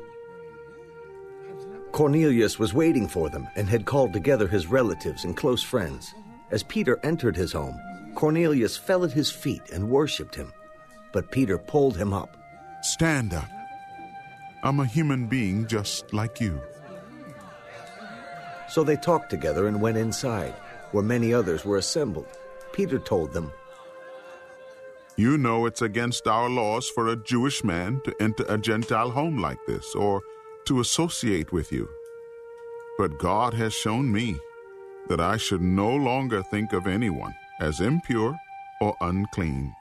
Cornelius 1.90 2.60
was 2.60 2.72
waiting 2.72 3.08
for 3.08 3.28
them 3.28 3.48
and 3.56 3.68
had 3.68 3.87
called 3.87 4.12
together 4.12 4.46
his 4.46 4.68
relatives 4.68 5.25
and 5.25 5.37
close 5.37 5.64
friends. 5.64 6.14
As 6.52 6.62
Peter 6.62 7.00
entered 7.02 7.34
his 7.34 7.50
home, 7.50 7.76
Cornelius 8.14 8.76
fell 8.76 9.04
at 9.04 9.10
his 9.10 9.32
feet 9.32 9.62
and 9.72 9.90
worshipped 9.90 10.37
him. 10.37 10.52
But 11.12 11.32
Peter 11.32 11.58
pulled 11.58 11.96
him 11.96 12.12
up. 12.12 12.37
Stand 12.82 13.34
up. 13.34 13.50
I'm 14.62 14.78
a 14.78 14.87
human 14.87 15.26
being 15.26 15.66
just 15.66 16.12
like 16.12 16.40
you. 16.40 16.60
So 18.68 18.84
they 18.84 18.94
talked 18.94 19.28
together 19.28 19.66
and 19.66 19.80
went 19.80 19.96
inside, 19.96 20.54
where 20.92 21.02
many 21.02 21.34
others 21.34 21.64
were 21.64 21.78
assembled. 21.78 22.28
Peter 22.78 23.00
told 23.00 23.32
them, 23.32 23.50
You 25.16 25.37
know 25.37 25.66
it's 25.66 25.82
against 25.82 26.28
our 26.28 26.49
laws 26.49 26.88
for 26.88 27.08
a 27.08 27.16
Jewish 27.16 27.64
man 27.64 28.00
to 28.04 28.14
enter 28.20 28.44
a 28.49 28.56
Gentile 28.56 29.11
home 29.11 29.37
like 29.38 29.58
this 29.66 29.97
or 29.97 30.23
to 30.66 30.78
associate 30.78 31.50
with 31.50 31.73
you. 31.73 31.88
But 32.97 33.18
God 33.18 33.52
has 33.54 33.75
shown 33.75 34.12
me 34.12 34.38
that 35.08 35.18
I 35.18 35.38
should 35.38 35.61
no 35.61 35.92
longer 35.92 36.40
think 36.40 36.73
of 36.73 36.87
anyone 36.87 37.35
as 37.58 37.80
impure 37.80 38.37
or 38.80 38.94
unclean. 39.00 39.75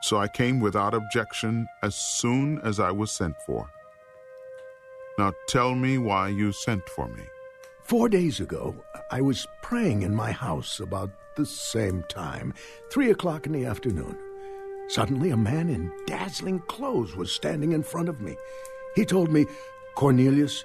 So 0.00 0.18
I 0.18 0.26
came 0.26 0.58
without 0.58 0.94
objection 0.94 1.68
as 1.84 1.94
soon 1.94 2.58
as 2.64 2.80
I 2.80 2.90
was 2.90 3.12
sent 3.12 3.36
for. 3.46 3.70
Now 5.18 5.34
tell 5.46 5.76
me 5.76 5.98
why 5.98 6.30
you 6.30 6.50
sent 6.50 6.88
for 6.88 7.06
me. 7.06 7.22
Four 7.84 8.08
days 8.08 8.40
ago, 8.40 8.74
I 9.08 9.20
was 9.20 9.46
praying 9.62 10.02
in 10.02 10.12
my 10.16 10.32
house 10.32 10.80
about 10.80 11.10
the 11.36 11.46
same 11.46 12.04
time, 12.08 12.54
three 12.90 13.10
o'clock 13.10 13.46
in 13.46 13.52
the 13.52 13.64
afternoon. 13.64 14.16
Suddenly, 14.88 15.30
a 15.30 15.36
man 15.36 15.68
in 15.68 15.92
dazzling 16.06 16.58
clothes 16.60 17.16
was 17.16 17.32
standing 17.32 17.72
in 17.72 17.82
front 17.82 18.08
of 18.08 18.20
me. 18.20 18.36
He 18.94 19.04
told 19.04 19.30
me, 19.32 19.46
Cornelius, 19.94 20.64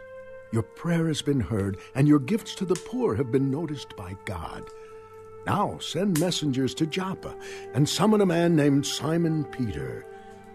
your 0.51 0.63
prayer 0.63 1.07
has 1.07 1.21
been 1.21 1.39
heard, 1.39 1.77
and 1.95 2.07
your 2.07 2.19
gifts 2.19 2.55
to 2.55 2.65
the 2.65 2.75
poor 2.75 3.15
have 3.15 3.31
been 3.31 3.51
noticed 3.51 3.95
by 3.95 4.15
God. 4.25 4.63
Now 5.45 5.77
send 5.79 6.19
messengers 6.19 6.73
to 6.75 6.85
Joppa 6.85 7.35
and 7.73 7.87
summon 7.87 8.21
a 8.21 8.25
man 8.25 8.55
named 8.55 8.85
Simon 8.85 9.45
Peter. 9.45 10.05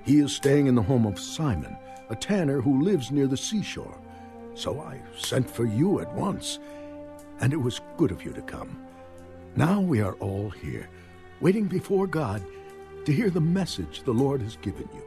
He 0.05 0.19
is 0.19 0.35
staying 0.35 0.67
in 0.67 0.75
the 0.75 0.83
home 0.83 1.07
of 1.07 1.19
Simon, 1.19 1.77
a 2.11 2.17
tanner 2.17 2.61
who 2.61 2.83
lives 2.83 3.11
near 3.11 3.27
the 3.27 3.37
seashore. 3.37 3.99
So 4.55 4.81
I 4.81 5.01
sent 5.17 5.49
for 5.49 5.65
you 5.65 6.01
at 6.01 6.13
once, 6.15 6.59
and 7.41 7.53
it 7.53 7.61
was 7.61 7.81
good 7.97 8.11
of 8.11 8.23
you 8.23 8.33
to 8.33 8.43
come. 8.43 8.85
Now 9.55 9.83
we 9.83 10.01
are 10.01 10.15
all 10.15 10.49
here, 10.49 10.89
waiting 11.43 11.67
before 11.67 12.07
God 12.07 12.43
to 13.05 13.13
hear 13.13 13.29
the 13.29 13.41
message 13.41 14.03
the 14.03 14.15
Lord 14.15 14.41
has 14.41 14.57
given 14.57 14.89
you. 14.95 15.03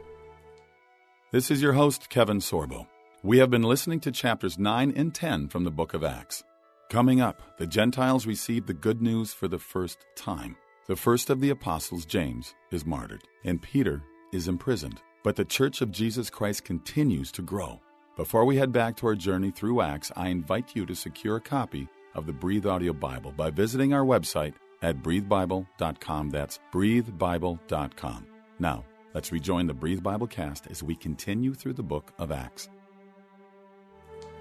This 1.32 1.50
is 1.50 1.60
your 1.60 1.72
host, 1.72 2.08
Kevin 2.10 2.38
Sorbo. 2.38 2.86
We 3.24 3.38
have 3.38 3.50
been 3.50 3.64
listening 3.64 3.98
to 4.00 4.12
chapters 4.12 4.56
9 4.56 4.92
and 4.94 5.12
10 5.12 5.48
from 5.48 5.64
the 5.64 5.72
book 5.72 5.94
of 5.94 6.04
Acts. 6.04 6.44
Coming 6.90 7.20
up, 7.20 7.58
the 7.58 7.66
Gentiles 7.66 8.24
receive 8.24 8.66
the 8.66 8.72
good 8.72 9.02
news 9.02 9.32
for 9.32 9.48
the 9.48 9.58
first 9.58 10.06
time. 10.14 10.56
The 10.86 10.94
first 10.94 11.28
of 11.28 11.40
the 11.40 11.50
apostles, 11.50 12.06
James, 12.06 12.54
is 12.70 12.86
martyred, 12.86 13.24
and 13.44 13.60
Peter 13.60 14.04
is 14.32 14.46
imprisoned. 14.46 15.02
But 15.24 15.34
the 15.34 15.44
Church 15.44 15.80
of 15.80 15.90
Jesus 15.90 16.30
Christ 16.30 16.64
continues 16.64 17.32
to 17.32 17.42
grow. 17.42 17.80
Before 18.16 18.44
we 18.44 18.56
head 18.56 18.70
back 18.70 18.96
to 18.98 19.08
our 19.08 19.16
journey 19.16 19.50
through 19.50 19.80
Acts, 19.80 20.12
I 20.14 20.28
invite 20.28 20.76
you 20.76 20.86
to 20.86 20.94
secure 20.94 21.36
a 21.36 21.40
copy 21.40 21.88
of 22.16 22.26
the 22.26 22.32
Breathe 22.32 22.66
Audio 22.66 22.92
Bible 22.92 23.32
by 23.32 23.50
visiting 23.50 23.94
our 23.94 24.04
website 24.04 24.54
at 24.82 25.02
breathebible.com. 25.02 26.30
That's 26.30 26.58
breathebible.com. 26.72 28.26
Now, 28.58 28.84
let's 29.14 29.32
rejoin 29.32 29.66
the 29.66 29.74
Breathe 29.74 30.02
Bible 30.02 30.26
cast 30.26 30.66
as 30.68 30.82
we 30.82 30.96
continue 30.96 31.54
through 31.54 31.74
the 31.74 31.82
book 31.82 32.12
of 32.18 32.32
Acts. 32.32 32.68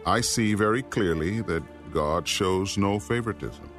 I 0.05 0.21
see 0.21 0.53
very 0.53 0.83
clearly 0.83 1.41
that 1.41 1.63
God 1.91 2.27
shows 2.27 2.77
no 2.77 2.99
favoritism. 2.99 3.69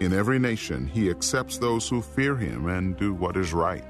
In 0.00 0.12
every 0.12 0.38
nation, 0.38 0.86
He 0.86 1.10
accepts 1.10 1.58
those 1.58 1.88
who 1.88 2.02
fear 2.02 2.36
Him 2.36 2.68
and 2.68 2.96
do 2.96 3.14
what 3.14 3.36
is 3.36 3.52
right. 3.52 3.84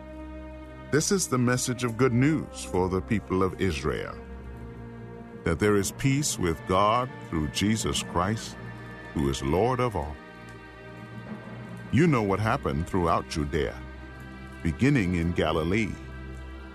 This 0.91 1.11
is 1.11 1.27
the 1.27 1.39
message 1.39 1.83
of 1.83 1.97
good 1.97 2.13
news 2.13 2.65
for 2.65 2.89
the 2.89 3.01
people 3.01 3.43
of 3.43 3.61
Israel 3.61 4.15
that 5.45 5.59
there 5.59 5.77
is 5.77 5.93
peace 5.93 6.39
with 6.39 6.61
God 6.67 7.09
through 7.29 7.49
Jesus 7.49 8.03
Christ, 8.03 8.57
who 9.13 9.29
is 9.29 9.43
Lord 9.43 9.79
of 9.79 9.95
all. 9.95 10.17
You 11.93 12.07
know 12.07 12.23
what 12.23 12.41
happened 12.41 12.89
throughout 12.89 13.29
Judea, 13.29 13.77
beginning 14.63 15.15
in 15.15 15.33
Galilee, 15.33 15.93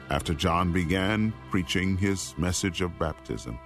after 0.09 0.33
John 0.33 0.71
began 0.71 1.33
preaching 1.51 1.97
his 1.97 2.33
message 2.37 2.81
of 2.81 2.97
baptism. 2.97 3.59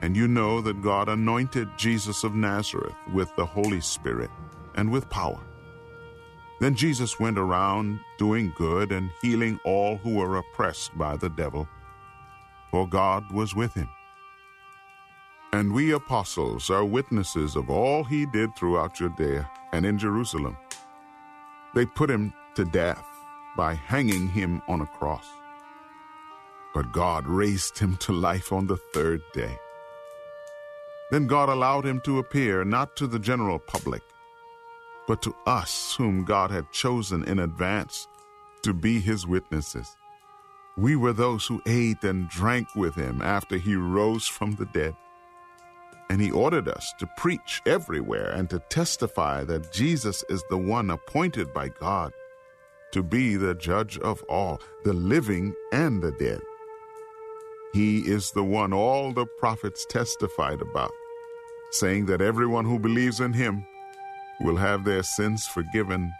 And 0.00 0.16
you 0.16 0.28
know 0.28 0.60
that 0.60 0.82
God 0.82 1.08
anointed 1.08 1.68
Jesus 1.76 2.24
of 2.24 2.34
Nazareth 2.34 2.94
with 3.12 3.34
the 3.36 3.46
Holy 3.46 3.80
Spirit 3.80 4.30
and 4.76 4.90
with 4.90 5.08
power. 5.10 5.40
Then 6.60 6.74
Jesus 6.74 7.18
went 7.20 7.38
around 7.38 8.00
doing 8.18 8.52
good 8.56 8.92
and 8.92 9.10
healing 9.20 9.58
all 9.64 9.96
who 9.96 10.14
were 10.14 10.36
oppressed 10.36 10.96
by 10.96 11.16
the 11.16 11.28
devil, 11.28 11.68
for 12.74 12.88
God 12.88 13.30
was 13.30 13.54
with 13.54 13.72
him. 13.74 13.88
And 15.52 15.72
we 15.72 15.92
apostles 15.92 16.70
are 16.70 16.84
witnesses 16.84 17.54
of 17.54 17.70
all 17.70 18.02
he 18.02 18.26
did 18.26 18.50
throughout 18.56 18.96
Judea 18.96 19.48
and 19.72 19.86
in 19.86 19.96
Jerusalem. 19.96 20.56
They 21.76 21.86
put 21.86 22.10
him 22.10 22.34
to 22.56 22.64
death 22.64 23.06
by 23.56 23.74
hanging 23.74 24.26
him 24.26 24.60
on 24.66 24.80
a 24.80 24.86
cross. 24.86 25.24
But 26.74 26.90
God 26.90 27.28
raised 27.28 27.78
him 27.78 27.96
to 27.98 28.12
life 28.12 28.52
on 28.52 28.66
the 28.66 28.80
third 28.92 29.20
day. 29.32 29.56
Then 31.12 31.28
God 31.28 31.48
allowed 31.48 31.86
him 31.86 32.00
to 32.00 32.18
appear 32.18 32.64
not 32.64 32.96
to 32.96 33.06
the 33.06 33.20
general 33.20 33.60
public, 33.60 34.02
but 35.06 35.22
to 35.22 35.32
us 35.46 35.94
whom 35.96 36.24
God 36.24 36.50
had 36.50 36.72
chosen 36.72 37.22
in 37.22 37.38
advance 37.38 38.08
to 38.62 38.74
be 38.74 38.98
his 38.98 39.28
witnesses. 39.28 39.96
We 40.76 40.96
were 40.96 41.12
those 41.12 41.46
who 41.46 41.62
ate 41.66 42.02
and 42.02 42.28
drank 42.28 42.74
with 42.74 42.94
him 42.94 43.22
after 43.22 43.56
he 43.56 43.76
rose 43.76 44.26
from 44.26 44.56
the 44.56 44.66
dead. 44.66 44.94
And 46.10 46.20
he 46.20 46.30
ordered 46.30 46.68
us 46.68 46.92
to 46.98 47.08
preach 47.16 47.62
everywhere 47.64 48.30
and 48.30 48.50
to 48.50 48.58
testify 48.58 49.44
that 49.44 49.72
Jesus 49.72 50.24
is 50.28 50.42
the 50.50 50.58
one 50.58 50.90
appointed 50.90 51.54
by 51.54 51.68
God 51.68 52.12
to 52.94 53.02
be 53.02 53.34
the 53.34 53.54
judge 53.54 53.98
of 53.98 54.22
all, 54.28 54.60
the 54.84 54.92
living 54.92 55.52
and 55.72 56.00
the 56.00 56.12
dead. 56.12 56.40
He 57.72 57.98
is 57.98 58.30
the 58.30 58.44
one 58.44 58.72
all 58.72 59.12
the 59.12 59.26
prophets 59.26 59.84
testified 59.84 60.62
about, 60.62 60.92
saying 61.72 62.06
that 62.06 62.20
everyone 62.20 62.64
who 62.64 62.78
believes 62.78 63.18
in 63.18 63.32
him 63.32 63.66
will 64.40 64.56
have 64.56 64.84
their 64.84 65.02
sins 65.02 65.44
forgiven 65.46 66.12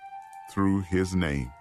through 0.50 0.80
his 0.82 1.14
name. 1.14 1.52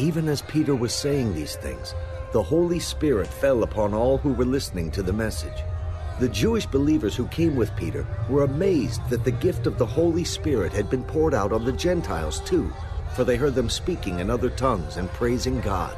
Even 0.00 0.30
as 0.30 0.40
Peter 0.40 0.74
was 0.74 0.94
saying 0.94 1.34
these 1.34 1.56
things, 1.56 1.94
the 2.32 2.42
Holy 2.42 2.78
Spirit 2.78 3.26
fell 3.26 3.62
upon 3.62 3.92
all 3.92 4.16
who 4.16 4.32
were 4.32 4.46
listening 4.46 4.90
to 4.92 5.02
the 5.02 5.12
message. 5.12 5.62
The 6.20 6.28
Jewish 6.30 6.64
believers 6.64 7.14
who 7.14 7.26
came 7.26 7.54
with 7.54 7.76
Peter 7.76 8.06
were 8.30 8.44
amazed 8.44 9.06
that 9.10 9.24
the 9.24 9.30
gift 9.30 9.66
of 9.66 9.76
the 9.76 9.84
Holy 9.84 10.24
Spirit 10.24 10.72
had 10.72 10.88
been 10.88 11.04
poured 11.04 11.34
out 11.34 11.52
on 11.52 11.66
the 11.66 11.72
Gentiles 11.72 12.40
too, 12.40 12.72
for 13.14 13.24
they 13.24 13.36
heard 13.36 13.54
them 13.54 13.68
speaking 13.68 14.20
in 14.20 14.30
other 14.30 14.48
tongues 14.48 14.96
and 14.96 15.10
praising 15.10 15.60
God. 15.60 15.94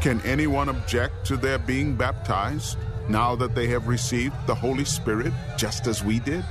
Can 0.00 0.20
anyone 0.20 0.68
object 0.68 1.26
to 1.26 1.36
their 1.36 1.58
being 1.58 1.96
baptized 1.96 2.78
now 3.08 3.34
that 3.34 3.56
they 3.56 3.66
have 3.66 3.88
received 3.88 4.36
the 4.46 4.54
Holy 4.54 4.84
Spirit 4.84 5.32
just 5.56 5.88
as 5.88 6.04
we 6.04 6.20
did? 6.20 6.44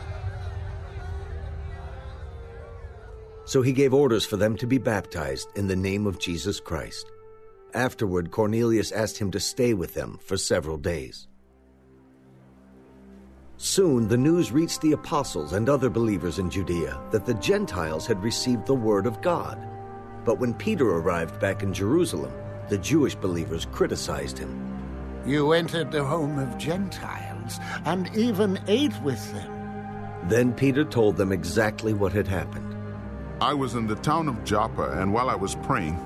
So 3.52 3.62
he 3.62 3.74
gave 3.74 3.94
orders 3.94 4.26
for 4.26 4.38
them 4.38 4.56
to 4.60 4.66
be 4.66 4.78
baptized 4.78 5.50
in 5.58 5.68
the 5.68 5.76
name 5.76 6.08
of 6.08 6.20
Jesus 6.20 6.62
Christ. 6.62 7.12
Afterward, 7.74 8.32
Cornelius 8.32 8.94
asked 8.94 9.18
him 9.18 9.30
to 9.32 9.42
stay 9.42 9.74
with 9.74 9.94
them 9.94 10.18
for 10.24 10.38
several 10.38 10.78
days. 10.78 11.28
Soon 13.58 14.08
the 14.08 14.16
news 14.16 14.54
reached 14.54 14.80
the 14.80 14.94
apostles 14.94 15.52
and 15.52 15.68
other 15.68 15.90
believers 15.90 16.40
in 16.40 16.50
Judea 16.50 16.98
that 17.12 17.26
the 17.26 17.34
Gentiles 17.34 18.08
had 18.08 18.24
received 18.24 18.66
the 18.66 18.74
word 18.74 19.06
of 19.06 19.22
God. 19.22 19.62
But 20.24 20.40
when 20.40 20.54
Peter 20.54 20.90
arrived 20.90 21.42
back 21.42 21.62
in 21.62 21.74
Jerusalem, 21.74 22.32
the 22.70 22.78
Jewish 22.78 23.16
believers 23.16 23.68
criticized 23.74 24.38
him. 24.38 24.56
You 25.26 25.52
entered 25.52 25.92
the 25.92 26.06
home 26.06 26.40
of 26.40 26.58
Gentiles 26.58 27.60
and 27.84 28.10
even 28.16 28.62
ate 28.68 28.98
with 29.02 29.22
them. 29.34 30.30
Then 30.30 30.54
Peter 30.54 30.86
told 30.86 31.18
them 31.18 31.34
exactly 31.34 31.94
what 31.94 32.14
had 32.14 32.30
happened. 32.30 32.71
I 33.42 33.56
was 33.56 33.74
in 33.74 33.88
the 33.88 33.96
town 33.96 34.28
of 34.28 34.44
Joppa, 34.44 34.92
and 35.02 35.12
while 35.12 35.28
I 35.28 35.34
was 35.34 35.56
praying, 35.56 36.00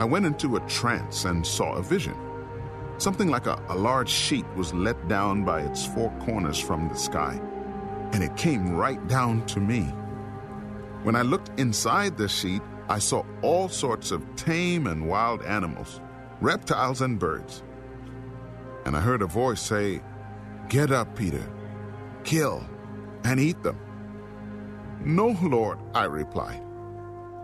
I 0.00 0.06
went 0.06 0.24
into 0.24 0.56
a 0.56 0.60
trance 0.60 1.26
and 1.26 1.46
saw 1.46 1.74
a 1.74 1.82
vision. 1.82 2.16
Something 2.96 3.28
like 3.28 3.46
a, 3.46 3.62
a, 3.68 3.76
large 3.76 4.08
sheet 4.08 4.46
was 4.56 4.72
let 4.72 5.06
down 5.06 5.44
by 5.44 5.60
its 5.60 5.84
four 5.84 6.10
corners 6.20 6.58
from 6.58 6.88
the 6.88 6.94
sky, 6.94 7.38
and 8.12 8.24
it 8.24 8.34
came 8.38 8.74
right 8.74 9.06
down 9.06 9.44
to 9.48 9.60
me. 9.60 9.82
When 11.02 11.14
I 11.14 11.20
looked 11.20 11.60
inside 11.60 12.16
the 12.16 12.26
sheet, 12.26 12.62
I 12.88 13.00
saw 13.00 13.22
all 13.42 13.68
sorts 13.68 14.10
of 14.10 14.24
tame 14.36 14.86
and 14.86 15.06
wild 15.06 15.42
animals, 15.42 16.00
reptiles 16.40 17.02
and 17.02 17.18
birds. 17.18 17.62
And 18.86 18.96
I 18.96 19.00
heard 19.00 19.20
a 19.20 19.26
voice 19.26 19.60
say, 19.60 20.00
Get 20.70 20.90
up, 20.90 21.14
Peter, 21.16 21.46
kill, 22.24 22.66
and 23.24 23.38
eat 23.38 23.62
them. 23.62 23.78
No, 25.04 25.36
Lord, 25.42 25.78
I 25.94 26.04
replied. 26.04 26.62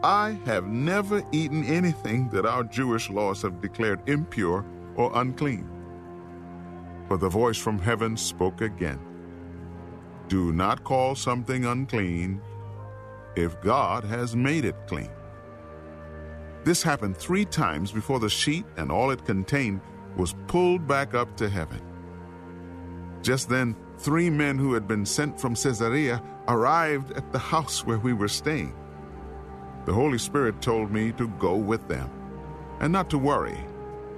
I 0.02 0.38
have 0.46 0.66
never 0.66 1.22
eaten 1.30 1.64
anything 1.64 2.28
that 2.30 2.44
our 2.44 2.64
Jewish 2.64 3.08
laws 3.08 3.42
have 3.42 3.60
declared 3.60 4.08
impure 4.08 4.64
or 4.96 5.12
unclean. 5.14 5.68
But 7.08 7.20
the 7.20 7.28
voice 7.28 7.58
from 7.58 7.78
heaven 7.78 8.16
spoke 8.16 8.60
again 8.62 8.98
Do 10.28 10.52
not 10.52 10.82
call 10.82 11.14
something 11.14 11.64
unclean 11.64 12.40
if 13.36 13.60
God 13.60 14.04
has 14.04 14.34
made 14.34 14.64
it 14.64 14.76
clean. 14.86 15.10
This 16.64 16.82
happened 16.82 17.16
three 17.16 17.44
times 17.44 17.92
before 17.92 18.18
the 18.18 18.28
sheet 18.28 18.64
and 18.76 18.90
all 18.90 19.10
it 19.10 19.24
contained 19.24 19.80
was 20.16 20.34
pulled 20.46 20.86
back 20.86 21.14
up 21.14 21.36
to 21.36 21.48
heaven. 21.48 21.80
Just 23.22 23.48
then, 23.48 23.76
three 23.98 24.30
men 24.30 24.58
who 24.58 24.74
had 24.74 24.86
been 24.86 25.06
sent 25.06 25.40
from 25.40 25.54
Caesarea 25.54 26.22
arrived 26.48 27.12
at 27.12 27.32
the 27.32 27.38
house 27.38 27.84
where 27.84 27.98
we 27.98 28.12
were 28.12 28.28
staying. 28.28 28.74
The 29.84 29.92
Holy 29.92 30.18
Spirit 30.18 30.60
told 30.60 30.90
me 30.90 31.12
to 31.12 31.28
go 31.28 31.56
with 31.56 31.86
them 31.88 32.10
and 32.80 32.92
not 32.92 33.10
to 33.10 33.18
worry 33.18 33.58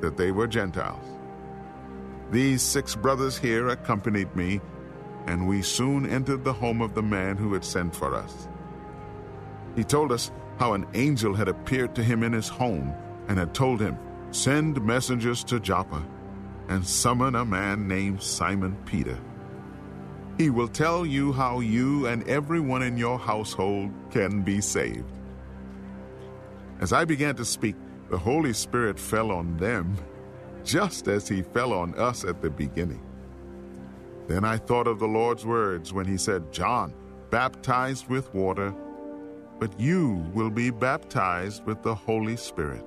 that 0.00 0.16
they 0.16 0.30
were 0.30 0.46
Gentiles. 0.46 1.06
These 2.30 2.62
six 2.62 2.94
brothers 2.94 3.38
here 3.38 3.68
accompanied 3.68 4.34
me, 4.34 4.60
and 5.26 5.46
we 5.46 5.62
soon 5.62 6.08
entered 6.08 6.44
the 6.44 6.52
home 6.52 6.80
of 6.80 6.94
the 6.94 7.02
man 7.02 7.36
who 7.36 7.52
had 7.52 7.64
sent 7.64 7.94
for 7.94 8.14
us. 8.14 8.48
He 9.76 9.84
told 9.84 10.12
us 10.12 10.30
how 10.58 10.74
an 10.74 10.86
angel 10.94 11.34
had 11.34 11.48
appeared 11.48 11.94
to 11.94 12.02
him 12.02 12.22
in 12.22 12.32
his 12.32 12.48
home 12.48 12.94
and 13.28 13.38
had 13.38 13.54
told 13.54 13.80
him, 13.80 13.98
Send 14.30 14.82
messengers 14.84 15.44
to 15.44 15.60
Joppa 15.60 16.04
and 16.68 16.86
summon 16.86 17.34
a 17.34 17.44
man 17.44 17.86
named 17.86 18.22
Simon 18.22 18.76
Peter. 18.84 19.18
He 20.36 20.50
will 20.50 20.68
tell 20.68 21.06
you 21.06 21.32
how 21.32 21.60
you 21.60 22.06
and 22.06 22.28
everyone 22.28 22.82
in 22.82 22.96
your 22.96 23.18
household 23.18 23.92
can 24.10 24.42
be 24.42 24.60
saved. 24.60 25.10
As 26.80 26.92
I 26.92 27.04
began 27.04 27.36
to 27.36 27.44
speak, 27.44 27.76
the 28.10 28.18
Holy 28.18 28.52
Spirit 28.52 28.98
fell 28.98 29.30
on 29.30 29.56
them, 29.56 29.96
just 30.64 31.06
as 31.06 31.28
He 31.28 31.42
fell 31.42 31.72
on 31.72 31.94
us 31.94 32.24
at 32.24 32.42
the 32.42 32.50
beginning. 32.50 33.02
Then 34.26 34.44
I 34.44 34.56
thought 34.56 34.88
of 34.88 34.98
the 34.98 35.06
Lord's 35.06 35.46
words 35.46 35.92
when 35.92 36.06
He 36.06 36.16
said, 36.16 36.52
John 36.52 36.92
baptized 37.30 38.08
with 38.08 38.34
water, 38.34 38.74
but 39.60 39.78
you 39.78 40.24
will 40.34 40.50
be 40.50 40.70
baptized 40.70 41.64
with 41.64 41.82
the 41.82 41.94
Holy 41.94 42.36
Spirit. 42.36 42.84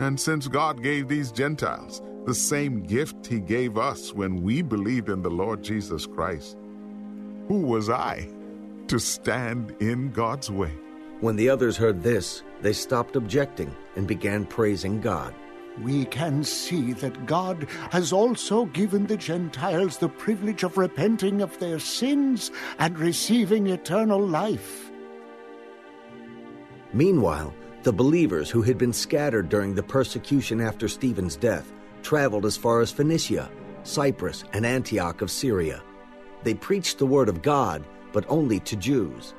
And 0.00 0.18
since 0.18 0.48
God 0.48 0.82
gave 0.82 1.06
these 1.06 1.32
Gentiles 1.32 2.00
the 2.26 2.34
same 2.34 2.82
gift 2.82 3.26
He 3.26 3.40
gave 3.40 3.78
us 3.78 4.12
when 4.12 4.42
we 4.42 4.62
believed 4.62 5.08
in 5.08 5.22
the 5.22 5.30
Lord 5.30 5.62
Jesus 5.62 6.06
Christ, 6.06 6.56
who 7.48 7.60
was 7.60 7.88
I 7.88 8.28
to 8.88 8.98
stand 8.98 9.74
in 9.80 10.10
God's 10.10 10.50
way? 10.50 10.72
When 11.20 11.36
the 11.36 11.48
others 11.48 11.76
heard 11.76 12.02
this, 12.02 12.42
they 12.60 12.72
stopped 12.72 13.16
objecting 13.16 13.74
and 13.96 14.06
began 14.06 14.44
praising 14.44 15.00
God. 15.00 15.34
We 15.82 16.04
can 16.06 16.44
see 16.44 16.92
that 16.94 17.26
God 17.26 17.68
has 17.90 18.12
also 18.12 18.66
given 18.66 19.06
the 19.06 19.16
Gentiles 19.16 19.98
the 19.98 20.08
privilege 20.08 20.64
of 20.64 20.76
repenting 20.76 21.40
of 21.40 21.58
their 21.58 21.78
sins 21.78 22.50
and 22.78 22.98
receiving 22.98 23.68
eternal 23.68 24.20
life. 24.20 24.90
Meanwhile, 26.92 27.54
the 27.84 27.92
believers 27.92 28.50
who 28.50 28.62
had 28.62 28.76
been 28.76 28.92
scattered 28.92 29.48
during 29.48 29.74
the 29.74 29.82
persecution 29.82 30.60
after 30.60 30.88
Stephen's 30.88 31.36
death 31.36 31.72
traveled 32.02 32.46
as 32.46 32.56
far 32.56 32.80
as 32.80 32.90
Phoenicia, 32.90 33.50
Cyprus, 33.82 34.44
and 34.52 34.66
Antioch 34.66 35.22
of 35.22 35.30
Syria. 35.30 35.82
They 36.42 36.54
preached 36.54 36.98
the 36.98 37.06
word 37.06 37.28
of 37.28 37.42
God, 37.42 37.84
but 38.12 38.24
only 38.28 38.60
to 38.60 38.76
Jews. 38.76 39.34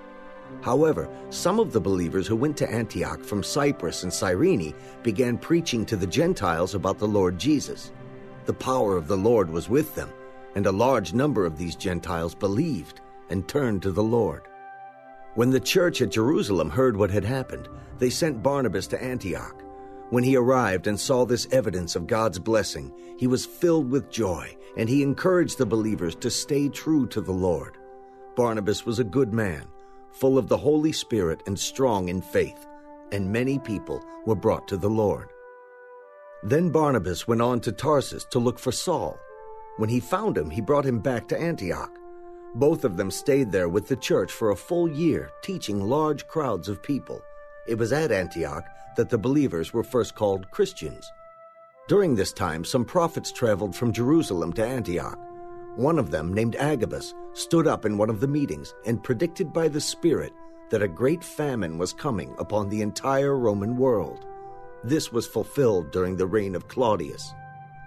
However, 0.62 1.10
some 1.30 1.60
of 1.60 1.72
the 1.72 1.80
believers 1.80 2.28
who 2.28 2.36
went 2.36 2.58
to 2.58 2.72
Antioch 2.72 3.24
from 3.24 3.44
Cyprus 3.44 4.04
and 4.04 4.12
Cyrene 4.12 4.74
began 5.04 5.38
preaching 5.38 5.86
to 5.86 5.96
the 5.96 6.08
Gentiles 6.08 6.76
about 6.76 6.98
the 6.98 7.08
Lord 7.08 7.38
Jesus. 7.38 7.92
The 8.46 8.54
power 8.54 8.98
of 8.98 9.08
the 9.08 9.18
Lord 9.18 9.50
was 9.50 9.70
with 9.70 9.94
them, 9.96 10.10
and 10.56 10.66
a 10.66 10.72
large 10.72 11.14
number 11.14 11.46
of 11.46 11.58
these 11.58 11.76
Gentiles 11.76 12.34
believed 12.36 13.02
and 13.30 13.48
turned 13.48 13.84
to 13.84 13.92
the 13.92 14.04
Lord. 14.04 14.42
When 15.36 15.52
the 15.52 15.60
church 15.60 16.02
at 16.02 16.12
Jerusalem 16.12 16.70
heard 16.70 16.98
what 16.98 17.12
had 17.12 17.24
happened, 17.24 17.70
they 18.00 18.10
sent 18.10 18.44
Barnabas 18.44 18.88
to 18.88 19.02
Antioch. 19.02 19.64
When 20.10 20.24
he 20.24 20.36
arrived 20.36 20.88
and 20.88 21.00
saw 21.00 21.26
this 21.26 21.48
evidence 21.52 21.96
of 21.96 22.08
God's 22.08 22.40
blessing, 22.40 22.92
he 23.18 23.28
was 23.28 23.46
filled 23.46 23.92
with 23.92 24.10
joy, 24.10 24.56
and 24.76 24.90
he 24.90 25.04
encouraged 25.04 25.58
the 25.58 25.66
believers 25.66 26.16
to 26.16 26.32
stay 26.32 26.70
true 26.70 27.06
to 27.08 27.22
the 27.22 27.32
Lord. 27.32 27.78
Barnabas 28.36 28.86
was 28.86 29.00
a 29.00 29.04
good 29.04 29.34
man 29.34 29.68
full 30.12 30.38
of 30.38 30.48
the 30.48 30.58
Holy 30.58 30.92
Spirit 30.92 31.44
and 31.46 31.58
strong 31.58 32.10
in 32.10 32.22
faith, 32.22 32.66
and 33.12 33.32
many 33.32 33.60
people 33.60 34.04
were 34.26 34.36
brought 34.36 34.68
to 34.68 34.78
the 34.78 34.90
Lord. 34.90 35.30
Then 36.44 36.70
Barnabas 36.70 37.28
went 37.28 37.42
on 37.42 37.60
to 37.62 37.72
Tarsus 37.72 38.26
to 38.32 38.40
look 38.40 38.60
for 38.60 38.72
Saul. 38.72 39.20
When 39.78 39.90
he 39.90 40.00
found 40.00 40.38
him, 40.38 40.50
he 40.50 40.62
brought 40.62 40.86
him 40.86 41.00
back 41.00 41.28
to 41.30 41.40
Antioch. 41.40 41.92
Both 42.56 42.84
of 42.84 42.98
them 42.98 43.12
stayed 43.12 43.52
there 43.52 43.70
with 43.70 43.88
the 43.88 43.96
church 43.96 44.32
for 44.32 44.50
a 44.50 44.56
full 44.56 44.90
year, 44.90 45.32
teaching 45.42 45.82
large 45.82 46.28
crowds 46.28 46.68
of 46.68 46.82
people. 46.82 47.22
It 47.68 47.78
was 47.78 47.94
at 47.94 48.12
Antioch 48.12 48.66
that 48.96 49.10
the 49.10 49.18
believers 49.18 49.74
were 49.74 49.84
first 49.84 50.16
called 50.16 50.50
Christians. 50.52 51.12
During 51.88 52.16
this 52.16 52.34
time, 52.34 52.64
some 52.64 52.86
prophets 52.86 53.32
traveled 53.32 53.76
from 53.76 53.94
Jerusalem 53.94 54.54
to 54.54 54.66
Antioch. 54.66 55.18
One 55.76 55.98
of 55.98 56.12
them, 56.12 56.34
named 56.34 56.56
Agabus, 56.56 57.14
stood 57.34 57.68
up 57.68 57.86
in 57.86 57.98
one 57.98 58.10
of 58.10 58.20
the 58.20 58.28
meetings 58.28 58.74
and 58.86 59.04
predicted 59.04 59.54
by 59.54 59.68
the 59.68 59.82
Spirit 59.82 60.34
that 60.70 60.82
a 60.82 60.88
great 60.88 61.24
famine 61.24 61.78
was 61.78 61.94
coming 61.94 62.36
upon 62.38 62.70
the 62.70 62.82
entire 62.82 63.36
Roman 63.36 63.78
world. 63.78 64.26
This 64.84 65.12
was 65.12 65.28
fulfilled 65.28 65.92
during 65.92 66.16
the 66.16 66.28
reign 66.28 66.56
of 66.56 66.68
Claudius. 66.68 67.34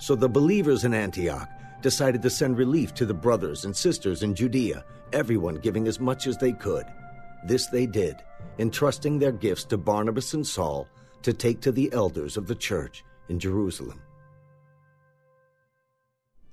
So 0.01 0.15
the 0.15 0.29
believers 0.29 0.85
in 0.85 0.95
Antioch 0.95 1.49
decided 1.81 2.23
to 2.23 2.31
send 2.31 2.59
relief 2.59 2.95
to 2.95 3.07
the 3.07 3.15
brothers 3.15 3.65
and 3.65 3.77
sisters 3.77 4.23
in 4.23 4.35
Judea, 4.35 4.85
everyone 5.13 5.57
giving 5.57 5.87
as 5.87 6.01
much 6.01 6.27
as 6.27 6.39
they 6.39 6.53
could. 6.53 6.87
This 7.45 7.67
they 7.67 7.87
did, 7.87 8.23
entrusting 8.59 9.19
their 9.19 9.33
gifts 9.33 9.65
to 9.65 9.77
Barnabas 9.77 10.35
and 10.35 10.47
Saul 10.47 10.89
to 11.23 11.33
take 11.33 11.61
to 11.61 11.73
the 11.73 11.93
elders 11.93 12.37
of 12.37 12.47
the 12.47 12.55
church 12.55 13.05
in 13.29 13.39
Jerusalem. 13.39 14.01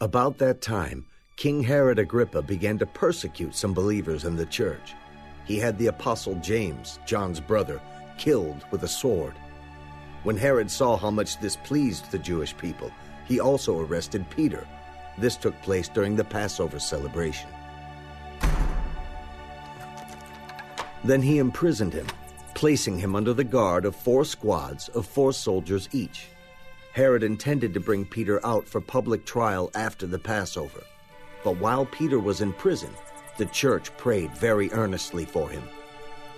About 0.02 0.38
that 0.38 0.62
time, 0.62 1.06
King 1.36 1.64
Herod 1.64 2.00
Agrippa 2.00 2.42
began 2.42 2.78
to 2.78 2.86
persecute 2.86 3.56
some 3.56 3.74
believers 3.74 4.26
in 4.26 4.36
the 4.36 4.46
church. 4.46 4.94
He 5.46 5.58
had 5.58 5.78
the 5.78 5.88
apostle 5.88 6.36
James, 6.36 7.00
John's 7.06 7.40
brother, 7.40 7.82
killed 8.18 8.64
with 8.72 8.84
a 8.84 8.88
sword. 8.88 9.34
When 10.24 10.38
Herod 10.38 10.70
saw 10.70 10.98
how 10.98 11.12
much 11.12 11.40
this 11.40 11.56
pleased 11.56 12.12
the 12.12 12.20
Jewish 12.20 12.56
people, 12.58 12.92
he 13.26 13.40
also 13.40 13.80
arrested 13.80 14.30
Peter. 14.30 14.68
This 15.18 15.38
took 15.38 15.60
place 15.62 15.90
during 15.90 16.16
the 16.16 16.24
Passover 16.24 16.80
celebration. 16.80 17.50
Then 21.04 21.22
he 21.22 21.38
imprisoned 21.38 21.94
him, 21.94 22.08
placing 22.56 23.00
him 23.00 23.16
under 23.16 23.34
the 23.34 23.44
guard 23.44 23.86
of 23.86 23.96
four 23.96 24.26
squads 24.26 24.90
of 24.90 25.06
four 25.06 25.34
soldiers 25.34 25.88
each. 25.92 26.28
Herod 26.94 27.24
intended 27.24 27.74
to 27.74 27.80
bring 27.80 28.06
Peter 28.06 28.46
out 28.46 28.68
for 28.68 28.82
public 28.82 29.26
trial 29.26 29.72
after 29.76 30.08
the 30.08 30.20
Passover. 30.20 30.84
But 31.44 31.58
while 31.58 31.86
Peter 31.86 32.20
was 32.20 32.42
in 32.42 32.52
prison, 32.54 32.90
the 33.38 33.46
church 33.46 33.96
prayed 33.98 34.36
very 34.38 34.72
earnestly 34.74 35.24
for 35.24 35.50
him. 35.50 35.64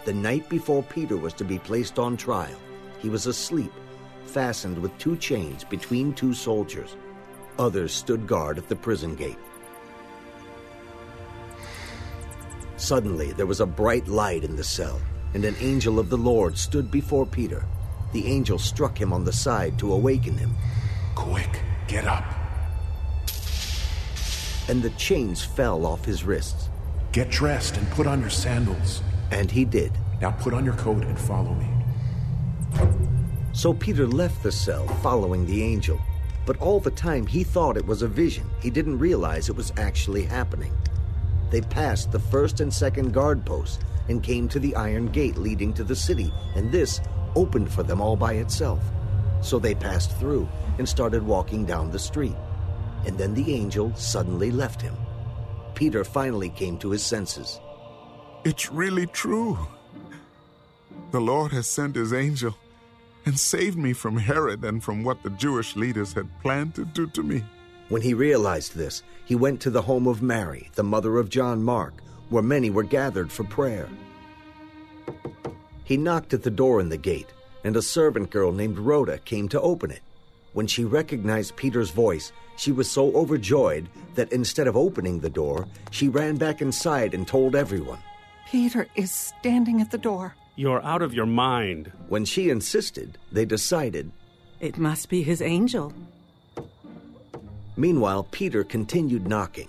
The 0.06 0.14
night 0.14 0.50
before 0.50 0.84
Peter 0.84 1.18
was 1.18 1.34
to 1.34 1.44
be 1.44 1.58
placed 1.58 1.98
on 1.98 2.18
trial, 2.18 2.60
he 3.00 3.10
was 3.10 3.26
asleep, 3.26 3.72
fastened 4.26 4.78
with 4.78 4.96
two 4.98 5.18
chains 5.18 5.64
between 5.64 6.14
two 6.14 6.34
soldiers. 6.34 6.96
Others 7.58 7.94
stood 7.94 8.28
guard 8.28 8.58
at 8.58 8.70
the 8.70 8.76
prison 8.76 9.16
gate. 9.16 9.40
Suddenly, 12.82 13.32
there 13.34 13.46
was 13.46 13.62
a 13.62 13.66
bright 13.66 14.08
light 14.08 14.44
in 14.44 14.56
the 14.56 14.64
cell, 14.64 15.00
and 15.34 15.46
an 15.46 15.56
angel 15.60 16.00
of 16.00 16.10
the 16.10 16.18
Lord 16.18 16.58
stood 16.58 16.92
before 16.92 17.26
Peter. 17.26 17.66
The 18.12 18.28
angel 18.28 18.60
struck 18.60 19.00
him 19.00 19.14
on 19.14 19.24
the 19.24 19.34
side 19.34 19.78
to 19.80 19.94
awaken 19.94 20.38
him. 20.38 20.56
Quick, 21.16 21.62
get 21.88 22.06
up 22.06 22.26
and 24.72 24.82
the 24.82 24.90
chains 24.92 25.44
fell 25.44 25.86
off 25.86 26.06
his 26.06 26.24
wrists. 26.24 26.70
Get 27.12 27.30
dressed 27.30 27.76
and 27.76 27.90
put 27.92 28.08
on 28.08 28.22
your 28.22 28.30
sandals. 28.30 29.02
And 29.32 29.52
he 29.52 29.66
did. 29.66 29.92
Now 30.22 30.32
put 30.32 30.54
on 30.54 30.64
your 30.64 30.76
coat 30.76 31.04
and 31.04 31.20
follow 31.20 31.54
me. 31.56 31.68
So 33.52 33.74
Peter 33.74 34.08
left 34.08 34.44
the 34.44 34.52
cell, 34.52 34.88
following 35.04 35.46
the 35.46 35.62
angel. 35.62 36.00
But 36.46 36.58
all 36.62 36.80
the 36.80 36.92
time 36.92 37.28
he 37.28 37.44
thought 37.44 37.76
it 37.76 37.86
was 37.86 38.02
a 38.02 38.08
vision. 38.08 38.50
He 38.62 38.70
didn't 38.70 38.98
realize 38.98 39.50
it 39.50 39.58
was 39.58 39.74
actually 39.76 40.24
happening. 40.24 40.74
They 41.52 41.62
passed 41.62 42.12
the 42.12 42.20
first 42.20 42.60
and 42.62 42.74
second 42.74 43.14
guard 43.14 43.46
posts 43.46 43.80
and 44.10 44.24
came 44.24 44.48
to 44.50 44.60
the 44.60 44.76
iron 44.76 45.08
gate 45.08 45.38
leading 45.38 45.74
to 45.76 45.84
the 45.84 45.96
city, 45.96 46.34
and 46.56 46.72
this 46.72 47.02
opened 47.36 47.72
for 47.72 47.84
them 47.84 48.02
all 48.02 48.16
by 48.16 48.34
itself. 48.34 48.82
So 49.42 49.60
they 49.60 49.76
passed 49.76 50.18
through 50.18 50.50
and 50.80 50.90
started 50.90 51.22
walking 51.22 51.66
down 51.66 51.92
the 51.92 52.00
street 52.00 52.36
and 53.06 53.18
then 53.18 53.34
the 53.34 53.54
angel 53.54 53.94
suddenly 53.96 54.52
left 54.52 54.82
him. 54.82 54.96
Peter 55.76 56.04
finally 56.04 56.50
came 56.50 56.78
to 56.78 56.92
his 56.92 57.04
senses. 57.04 57.60
It's 58.44 58.72
really 58.72 59.08
true. 59.08 59.58
The 61.12 61.22
Lord 61.22 61.52
has 61.52 61.68
sent 61.68 61.96
his 61.96 62.14
angel 62.14 62.56
and 63.26 63.38
saved 63.38 63.78
me 63.78 63.94
from 63.94 64.18
Herod 64.18 64.64
and 64.64 64.84
from 64.84 65.04
what 65.04 65.22
the 65.24 65.30
Jewish 65.32 65.76
leaders 65.76 66.14
had 66.14 66.28
planned 66.42 66.76
to 66.76 66.86
do 66.86 67.08
to 67.08 67.24
me. 67.24 67.44
When 67.92 68.02
he 68.02 68.14
realized 68.14 68.74
this, 68.74 69.04
he 69.26 69.36
went 69.36 69.60
to 69.60 69.70
the 69.70 69.82
home 69.82 70.08
of 70.08 70.22
Mary, 70.22 70.72
the 70.76 70.84
mother 70.84 71.18
of 71.18 71.28
John 71.28 71.62
Mark, 71.62 71.96
where 72.30 72.42
many 72.42 72.70
were 72.70 72.84
gathered 72.84 73.30
for 73.30 73.44
prayer. 73.44 73.90
He 75.84 75.98
knocked 75.98 76.34
at 76.34 76.42
the 76.42 76.50
door 76.50 76.80
in 76.80 76.88
the 76.88 76.96
gate, 76.96 77.28
and 77.66 77.76
a 77.76 77.82
servant 77.82 78.30
girl 78.30 78.54
named 78.54 78.80
Rhoda 78.80 79.18
came 79.18 79.50
to 79.50 79.60
open 79.60 79.92
it. 79.92 80.00
When 80.54 80.68
she 80.68 80.86
recognized 80.86 81.58
Peter's 81.58 81.90
voice, 81.90 82.32
she 82.56 82.72
was 82.72 82.90
so 82.90 83.14
overjoyed 83.14 83.90
that 84.16 84.32
instead 84.32 84.68
of 84.68 84.78
opening 84.78 85.20
the 85.20 85.30
door, 85.30 85.68
she 85.90 86.08
ran 86.08 86.38
back 86.38 86.62
inside 86.62 87.14
and 87.14 87.28
told 87.28 87.58
everyone. 87.58 88.00
Peter 88.50 88.88
is 88.96 89.12
standing 89.12 89.82
at 89.82 89.92
the 89.92 89.98
door. 89.98 90.34
You're 90.56 90.82
out 90.86 91.02
of 91.02 91.14
your 91.14 91.26
mind. 91.26 91.92
When 92.08 92.24
she 92.24 92.52
insisted, 92.52 93.18
they 93.34 93.44
decided 93.44 94.14
it 94.62 94.78
must 94.78 95.10
be 95.10 95.24
his 95.24 95.42
angel. 95.42 95.94
Meanwhile, 97.82 98.28
Peter 98.30 98.64
continued 98.64 99.28
knocking. 99.28 99.68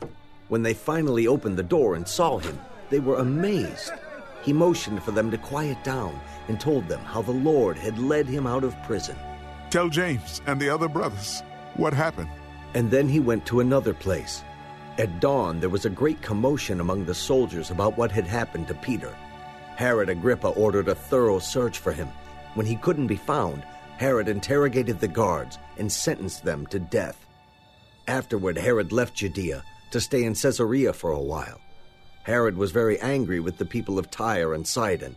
When 0.48 0.62
they 0.62 0.75
finally 0.75 1.27
opened 1.27 1.57
the 1.57 1.62
door 1.62 1.94
and 1.94 2.07
saw 2.07 2.37
him, 2.37 2.61
they 2.90 3.01
were 3.01 3.16
amazed. 3.16 3.90
He 4.42 4.53
motioned 4.53 5.03
for 5.03 5.12
them 5.12 5.31
to 5.31 5.38
quiet 5.38 5.83
down 5.83 6.20
and 6.48 6.61
told 6.61 6.87
them 6.88 7.01
how 7.01 7.22
the 7.22 7.31
Lord 7.33 7.79
had 7.79 7.98
led 7.98 8.27
him 8.27 8.46
out 8.46 8.64
of 8.64 8.77
prison. 8.83 9.16
Tell 9.70 9.88
James 9.88 10.42
and 10.46 10.61
the 10.61 10.68
other 10.68 10.88
brothers 10.88 11.42
what 11.77 11.94
happened. 11.94 12.29
And 12.75 12.90
then 12.90 13.09
he 13.09 13.18
went 13.18 13.46
to 13.46 13.61
another 13.61 13.94
place. 13.94 14.42
At 14.98 15.20
dawn, 15.20 15.59
there 15.59 15.70
was 15.70 15.87
a 15.87 15.98
great 16.03 16.20
commotion 16.20 16.81
among 16.81 17.07
the 17.07 17.14
soldiers 17.14 17.70
about 17.70 17.96
what 17.96 18.12
had 18.12 18.27
happened 18.27 18.68
to 18.68 18.75
Peter. 18.75 19.16
Herod 19.77 20.11
Agrippa 20.11 20.48
ordered 20.48 20.88
a 20.88 20.94
thorough 20.94 21.38
search 21.38 21.79
for 21.79 21.92
him. 21.94 22.09
When 22.53 22.66
he 22.66 22.77
couldn't 22.77 23.07
be 23.07 23.16
found, 23.16 23.64
Herod 23.96 24.29
interrogated 24.29 25.01
the 25.01 25.09
guards 25.09 25.59
and 25.79 25.90
sentenced 25.90 26.44
them 26.44 26.66
to 26.66 26.79
death. 26.79 27.27
Afterward, 28.09 28.59
Herod 28.59 28.93
left 28.93 29.15
Judea 29.15 29.65
to 29.91 30.01
stay 30.01 30.25
in 30.25 30.35
Caesarea 30.35 30.93
for 30.93 31.12
a 31.12 31.21
while. 31.21 31.61
Herod 32.25 32.57
was 32.57 32.71
very 32.71 33.01
angry 33.01 33.41
with 33.41 33.59
the 33.59 33.65
people 33.65 33.99
of 33.99 34.11
Tyre 34.11 34.55
and 34.55 34.67
Sidon, 34.67 35.17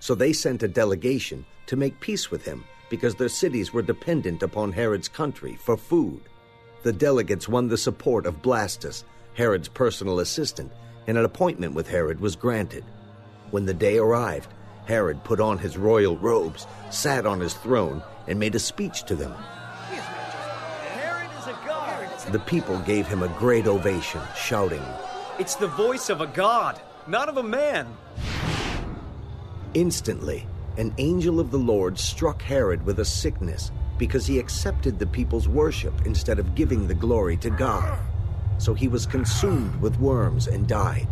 so 0.00 0.14
they 0.14 0.32
sent 0.32 0.62
a 0.62 0.68
delegation 0.68 1.44
to 1.66 1.76
make 1.76 2.00
peace 2.00 2.30
with 2.30 2.44
him 2.44 2.64
because 2.88 3.14
their 3.14 3.28
cities 3.28 3.72
were 3.72 3.82
dependent 3.82 4.42
upon 4.42 4.72
Herod's 4.72 5.08
country 5.08 5.56
for 5.64 5.76
food. 5.76 6.20
The 6.82 6.92
delegates 6.92 7.48
won 7.48 7.68
the 7.68 7.76
support 7.76 8.26
of 8.26 8.42
Blastus, 8.42 9.04
Herod's 9.34 9.68
personal 9.68 10.20
assistant, 10.20 10.72
and 11.06 11.18
an 11.18 11.24
appointment 11.24 11.74
with 11.74 11.88
Herod 11.88 12.20
was 12.20 12.36
granted. 12.36 12.84
When 13.50 13.66
the 13.66 13.74
day 13.74 13.98
arrived, 13.98 14.52
Herod 14.86 15.24
put 15.24 15.40
on 15.40 15.58
his 15.58 15.76
royal 15.76 16.16
robes, 16.16 16.66
sat 16.90 17.26
on 17.26 17.40
his 17.40 17.54
throne, 17.54 18.02
and 18.28 18.38
made 18.38 18.54
a 18.54 18.60
speech 18.60 19.04
to 19.04 19.16
them. 19.16 19.34
The 22.32 22.40
people 22.40 22.78
gave 22.80 23.06
him 23.06 23.22
a 23.22 23.28
great 23.38 23.68
ovation, 23.68 24.20
shouting, 24.34 24.82
It's 25.38 25.54
the 25.54 25.68
voice 25.68 26.10
of 26.10 26.20
a 26.20 26.26
god, 26.26 26.80
not 27.06 27.28
of 27.28 27.36
a 27.36 27.42
man. 27.42 27.86
Instantly, 29.74 30.44
an 30.76 30.92
angel 30.98 31.38
of 31.38 31.52
the 31.52 31.58
Lord 31.58 31.96
struck 31.96 32.42
Herod 32.42 32.84
with 32.84 32.98
a 32.98 33.04
sickness 33.04 33.70
because 33.96 34.26
he 34.26 34.40
accepted 34.40 34.98
the 34.98 35.06
people's 35.06 35.46
worship 35.46 35.94
instead 36.04 36.40
of 36.40 36.56
giving 36.56 36.88
the 36.88 36.94
glory 36.94 37.36
to 37.36 37.50
God. 37.50 37.96
So 38.58 38.74
he 38.74 38.88
was 38.88 39.06
consumed 39.06 39.76
with 39.80 40.00
worms 40.00 40.48
and 40.48 40.66
died. 40.66 41.08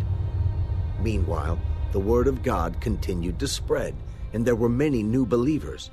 Meanwhile, 0.99 1.57
the 1.93 1.99
word 1.99 2.27
of 2.27 2.43
God 2.43 2.81
continued 2.81 3.39
to 3.39 3.47
spread, 3.47 3.95
and 4.33 4.45
there 4.45 4.55
were 4.55 4.67
many 4.67 5.01
new 5.01 5.25
believers. 5.25 5.91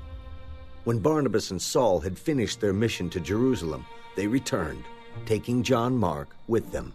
When 0.83 0.99
Barnabas 0.99 1.51
and 1.51 1.61
Saul 1.61 2.01
had 2.01 2.19
finished 2.19 2.59
their 2.59 2.73
mission 2.73 3.09
to 3.11 3.21
Jerusalem, 3.21 3.85
they 4.17 4.27
returned, 4.27 4.83
taking 5.25 5.63
John 5.63 5.97
Mark 5.97 6.35
with 6.47 6.71
them. 6.71 6.93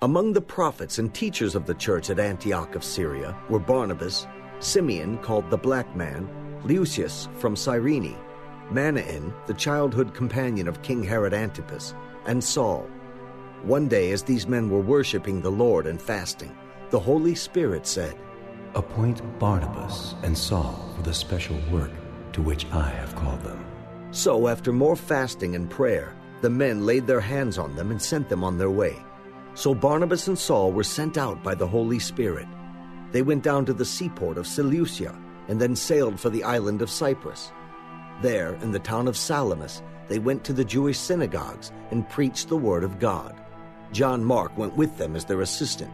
Among 0.00 0.32
the 0.32 0.40
prophets 0.40 0.98
and 0.98 1.12
teachers 1.12 1.54
of 1.54 1.66
the 1.66 1.74
church 1.74 2.08
at 2.08 2.20
Antioch 2.20 2.74
of 2.76 2.84
Syria 2.84 3.36
were 3.48 3.58
Barnabas, 3.58 4.28
Simeon, 4.60 5.18
called 5.18 5.50
the 5.50 5.58
Black 5.58 5.96
Man, 5.96 6.28
Lucius 6.64 7.28
from 7.38 7.56
Cyrene, 7.56 8.16
Manaen, 8.70 9.32
the 9.46 9.54
childhood 9.54 10.14
companion 10.14 10.68
of 10.68 10.82
King 10.82 11.02
Herod 11.02 11.34
Antipas, 11.34 11.94
and 12.26 12.42
Saul. 12.42 12.88
One 13.62 13.88
day, 13.88 14.12
as 14.12 14.22
these 14.22 14.46
men 14.46 14.70
were 14.70 14.80
worshiping 14.80 15.40
the 15.40 15.50
Lord 15.50 15.86
and 15.86 16.00
fasting, 16.00 16.56
the 16.90 17.00
Holy 17.00 17.34
Spirit 17.34 17.86
said, 17.86 18.16
Appoint 18.74 19.20
Barnabas 19.38 20.14
and 20.22 20.36
Saul 20.36 20.92
for 20.94 21.02
the 21.02 21.14
special 21.14 21.58
work 21.70 21.90
to 22.32 22.42
which 22.42 22.66
I 22.66 22.88
have 22.88 23.16
called 23.16 23.42
them. 23.42 23.64
So, 24.10 24.46
after 24.48 24.72
more 24.72 24.96
fasting 24.96 25.56
and 25.56 25.68
prayer, 25.68 26.14
the 26.40 26.50
men 26.50 26.86
laid 26.86 27.06
their 27.06 27.20
hands 27.20 27.58
on 27.58 27.74
them 27.74 27.90
and 27.90 28.00
sent 28.00 28.28
them 28.28 28.44
on 28.44 28.58
their 28.58 28.70
way. 28.70 28.96
So 29.54 29.74
Barnabas 29.74 30.28
and 30.28 30.38
Saul 30.38 30.72
were 30.72 30.84
sent 30.84 31.18
out 31.18 31.42
by 31.42 31.54
the 31.54 31.66
Holy 31.66 31.98
Spirit. 31.98 32.46
They 33.10 33.22
went 33.22 33.42
down 33.42 33.64
to 33.66 33.72
the 33.72 33.84
seaport 33.84 34.38
of 34.38 34.46
Seleucia 34.46 35.18
and 35.48 35.60
then 35.60 35.74
sailed 35.74 36.20
for 36.20 36.30
the 36.30 36.44
island 36.44 36.82
of 36.82 36.90
Cyprus. 36.90 37.52
There, 38.22 38.54
in 38.62 38.70
the 38.70 38.78
town 38.78 39.08
of 39.08 39.16
Salamis, 39.16 39.82
they 40.08 40.18
went 40.18 40.44
to 40.44 40.52
the 40.52 40.64
Jewish 40.64 40.98
synagogues 40.98 41.72
and 41.90 42.08
preached 42.08 42.48
the 42.48 42.56
word 42.56 42.84
of 42.84 42.98
God. 42.98 43.34
John 43.92 44.22
Mark 44.24 44.56
went 44.56 44.76
with 44.76 44.96
them 44.98 45.16
as 45.16 45.24
their 45.24 45.40
assistant. 45.40 45.92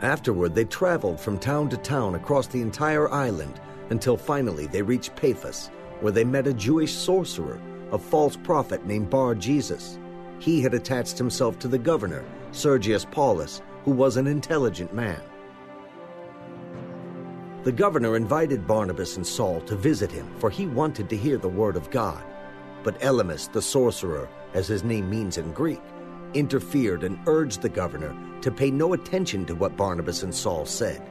Afterward, 0.00 0.54
they 0.54 0.64
traveled 0.64 1.20
from 1.20 1.38
town 1.38 1.68
to 1.70 1.76
town 1.76 2.14
across 2.14 2.48
the 2.48 2.60
entire 2.60 3.10
island 3.12 3.60
until 3.90 4.16
finally 4.16 4.66
they 4.66 4.82
reached 4.82 5.16
Paphos, 5.16 5.70
where 6.00 6.12
they 6.12 6.24
met 6.24 6.46
a 6.46 6.52
Jewish 6.52 6.92
sorcerer, 6.92 7.60
a 7.92 7.98
false 7.98 8.36
prophet 8.36 8.86
named 8.86 9.10
Bar 9.10 9.34
Jesus. 9.34 9.98
He 10.38 10.60
had 10.60 10.74
attached 10.74 11.18
himself 11.18 11.58
to 11.60 11.68
the 11.68 11.78
governor, 11.78 12.24
Sergius 12.52 13.04
Paulus, 13.04 13.62
who 13.84 13.90
was 13.90 14.16
an 14.16 14.26
intelligent 14.26 14.92
man. 14.94 15.20
The 17.64 17.72
governor 17.72 18.16
invited 18.16 18.66
Barnabas 18.66 19.16
and 19.16 19.26
Saul 19.26 19.60
to 19.62 19.74
visit 19.74 20.12
him, 20.12 20.28
for 20.38 20.50
he 20.50 20.66
wanted 20.66 21.08
to 21.08 21.16
hear 21.16 21.38
the 21.38 21.48
word 21.48 21.76
of 21.76 21.90
God. 21.90 22.22
But 22.82 23.00
Elymas, 23.00 23.50
the 23.50 23.62
sorcerer, 23.62 24.28
as 24.52 24.68
his 24.68 24.84
name 24.84 25.08
means 25.08 25.38
in 25.38 25.52
Greek, 25.52 25.80
interfered 26.34 27.04
and 27.04 27.18
urged 27.26 27.62
the 27.62 27.68
governor 27.68 28.14
to 28.42 28.50
pay 28.50 28.70
no 28.70 28.92
attention 28.92 29.46
to 29.46 29.54
what 29.54 29.76
Barnabas 29.76 30.22
and 30.22 30.34
Saul 30.34 30.66
said. 30.66 31.02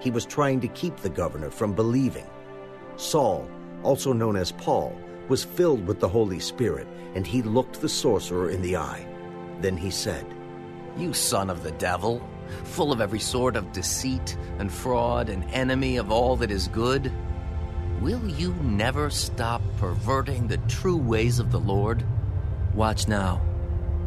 He 0.00 0.10
was 0.10 0.26
trying 0.26 0.60
to 0.60 0.68
keep 0.68 0.96
the 0.98 1.08
governor 1.08 1.50
from 1.50 1.72
believing. 1.72 2.26
Saul, 2.96 3.48
also 3.82 4.12
known 4.12 4.36
as 4.36 4.52
Paul, 4.52 4.94
was 5.28 5.44
filled 5.44 5.86
with 5.86 6.00
the 6.00 6.08
Holy 6.08 6.40
Spirit, 6.40 6.86
and 7.14 7.26
he 7.26 7.42
looked 7.42 7.80
the 7.80 7.88
sorcerer 7.88 8.50
in 8.50 8.62
the 8.62 8.76
eye. 8.76 9.06
Then 9.60 9.76
he 9.76 9.90
said, 9.90 10.26
You 10.96 11.12
son 11.12 11.50
of 11.50 11.62
the 11.62 11.72
devil, 11.72 12.26
full 12.64 12.92
of 12.92 13.00
every 13.00 13.20
sort 13.20 13.56
of 13.56 13.72
deceit 13.72 14.36
and 14.58 14.72
fraud, 14.72 15.28
and 15.28 15.44
enemy 15.52 15.96
of 15.96 16.10
all 16.10 16.36
that 16.36 16.50
is 16.50 16.68
good, 16.68 17.12
will 18.00 18.26
you 18.28 18.54
never 18.62 19.10
stop 19.10 19.62
perverting 19.78 20.46
the 20.46 20.58
true 20.68 20.96
ways 20.96 21.38
of 21.38 21.50
the 21.50 21.60
Lord? 21.60 22.04
Watch 22.74 23.08
now, 23.08 23.40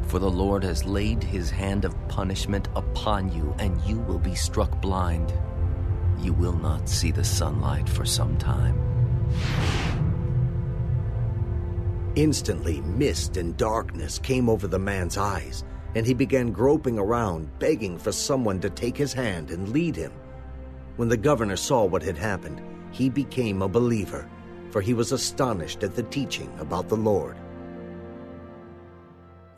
for 0.04 0.20
the 0.20 0.30
Lord 0.30 0.64
has 0.64 0.86
laid 0.86 1.24
his 1.24 1.50
hand 1.50 1.86
of 1.86 2.08
punishment 2.08 2.68
upon 2.76 3.32
you, 3.32 3.56
and 3.60 3.82
you 3.82 4.00
will 4.00 4.20
be 4.20 4.36
struck 4.36 4.82
blind. 4.82 5.34
You 6.20 6.34
will 6.34 6.58
not 6.58 6.90
see 6.90 7.12
the 7.12 7.24
sunlight 7.24 7.88
for 7.88 8.06
some 8.06 8.38
time. 8.38 8.78
Instantly, 12.18 12.82
mist 12.82 13.38
and 13.38 13.56
darkness 13.58 14.18
came 14.18 14.50
over 14.50 14.68
the 14.68 14.80
man's 14.80 15.18
eyes, 15.18 15.64
and 15.94 16.04
he 16.04 16.16
began 16.16 16.52
groping 16.52 16.98
around, 16.98 17.48
begging 17.60 17.96
for 17.96 18.12
someone 18.12 18.60
to 18.60 18.72
take 18.72 18.98
his 18.98 19.14
hand 19.14 19.52
and 19.52 19.70
lead 19.70 19.96
him. 19.96 20.12
When 20.96 21.10
the 21.10 21.16
governor 21.16 21.56
saw 21.56 21.86
what 21.86 22.02
had 22.02 22.18
happened, 22.18 22.60
he 22.90 23.08
became 23.08 23.62
a 23.62 23.70
believer, 23.70 24.28
for 24.72 24.82
he 24.82 24.96
was 24.96 25.12
astonished 25.12 25.84
at 25.84 25.96
the 25.96 26.02
teaching 26.02 26.52
about 26.58 26.90
the 26.90 26.98
Lord. 26.98 27.38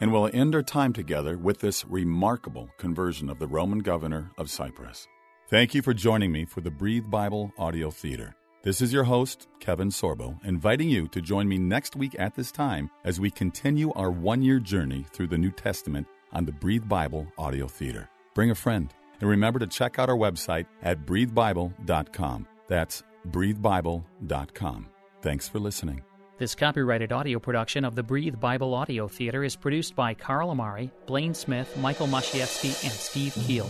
And 0.01 0.11
we'll 0.11 0.29
end 0.33 0.53
our 0.53 0.61
time 0.61 0.91
together 0.91 1.37
with 1.37 1.59
this 1.59 1.85
remarkable 1.85 2.69
conversion 2.77 3.29
of 3.29 3.39
the 3.39 3.47
Roman 3.47 3.79
governor 3.79 4.31
of 4.37 4.49
Cyprus. 4.49 5.07
Thank 5.47 5.73
you 5.73 5.81
for 5.81 5.93
joining 5.93 6.33
me 6.33 6.43
for 6.43 6.59
the 6.59 6.71
Breathe 6.71 7.09
Bible 7.09 7.53
Audio 7.57 7.89
Theater. 7.89 8.35
This 8.61 8.81
is 8.81 8.91
your 8.91 9.05
host, 9.05 9.47
Kevin 9.61 9.87
Sorbo, 9.87 10.37
inviting 10.43 10.89
you 10.89 11.07
to 11.09 11.21
join 11.21 11.47
me 11.47 11.57
next 11.57 11.95
week 11.95 12.13
at 12.19 12.35
this 12.35 12.51
time 12.51 12.89
as 13.05 13.17
we 13.17 13.31
continue 13.31 13.93
our 13.93 14.11
one 14.11 14.41
year 14.41 14.59
journey 14.59 15.05
through 15.13 15.27
the 15.27 15.37
New 15.37 15.51
Testament 15.51 16.05
on 16.33 16.43
the 16.43 16.51
Breathe 16.51 16.85
Bible 16.85 17.25
Audio 17.37 17.67
Theater. 17.67 18.09
Bring 18.35 18.51
a 18.51 18.55
friend, 18.55 18.93
and 19.21 19.29
remember 19.29 19.59
to 19.59 19.67
check 19.67 19.97
out 19.97 20.09
our 20.09 20.17
website 20.17 20.65
at 20.81 21.05
breathebible.com. 21.05 22.47
That's 22.67 23.01
breathebible.com. 23.29 24.87
Thanks 25.21 25.47
for 25.47 25.59
listening. 25.59 26.01
This 26.37 26.53
copyrighted 26.53 27.13
audio 27.13 27.39
production 27.39 27.85
of 27.85 27.95
the 27.95 28.03
Breathe 28.03 28.41
Bible 28.41 28.73
Audio 28.73 29.07
Theater 29.07 29.45
is 29.45 29.55
produced 29.55 29.95
by 29.95 30.13
Carl 30.13 30.49
Amari, 30.49 30.91
Blaine 31.05 31.33
Smith, 31.33 31.77
Michael 31.77 32.07
Masiewski, 32.07 32.83
and 32.83 32.91
Steve 32.91 33.37
Keel. 33.47 33.69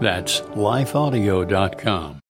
That's 0.00 0.40
lifeaudio.com. 0.40 2.23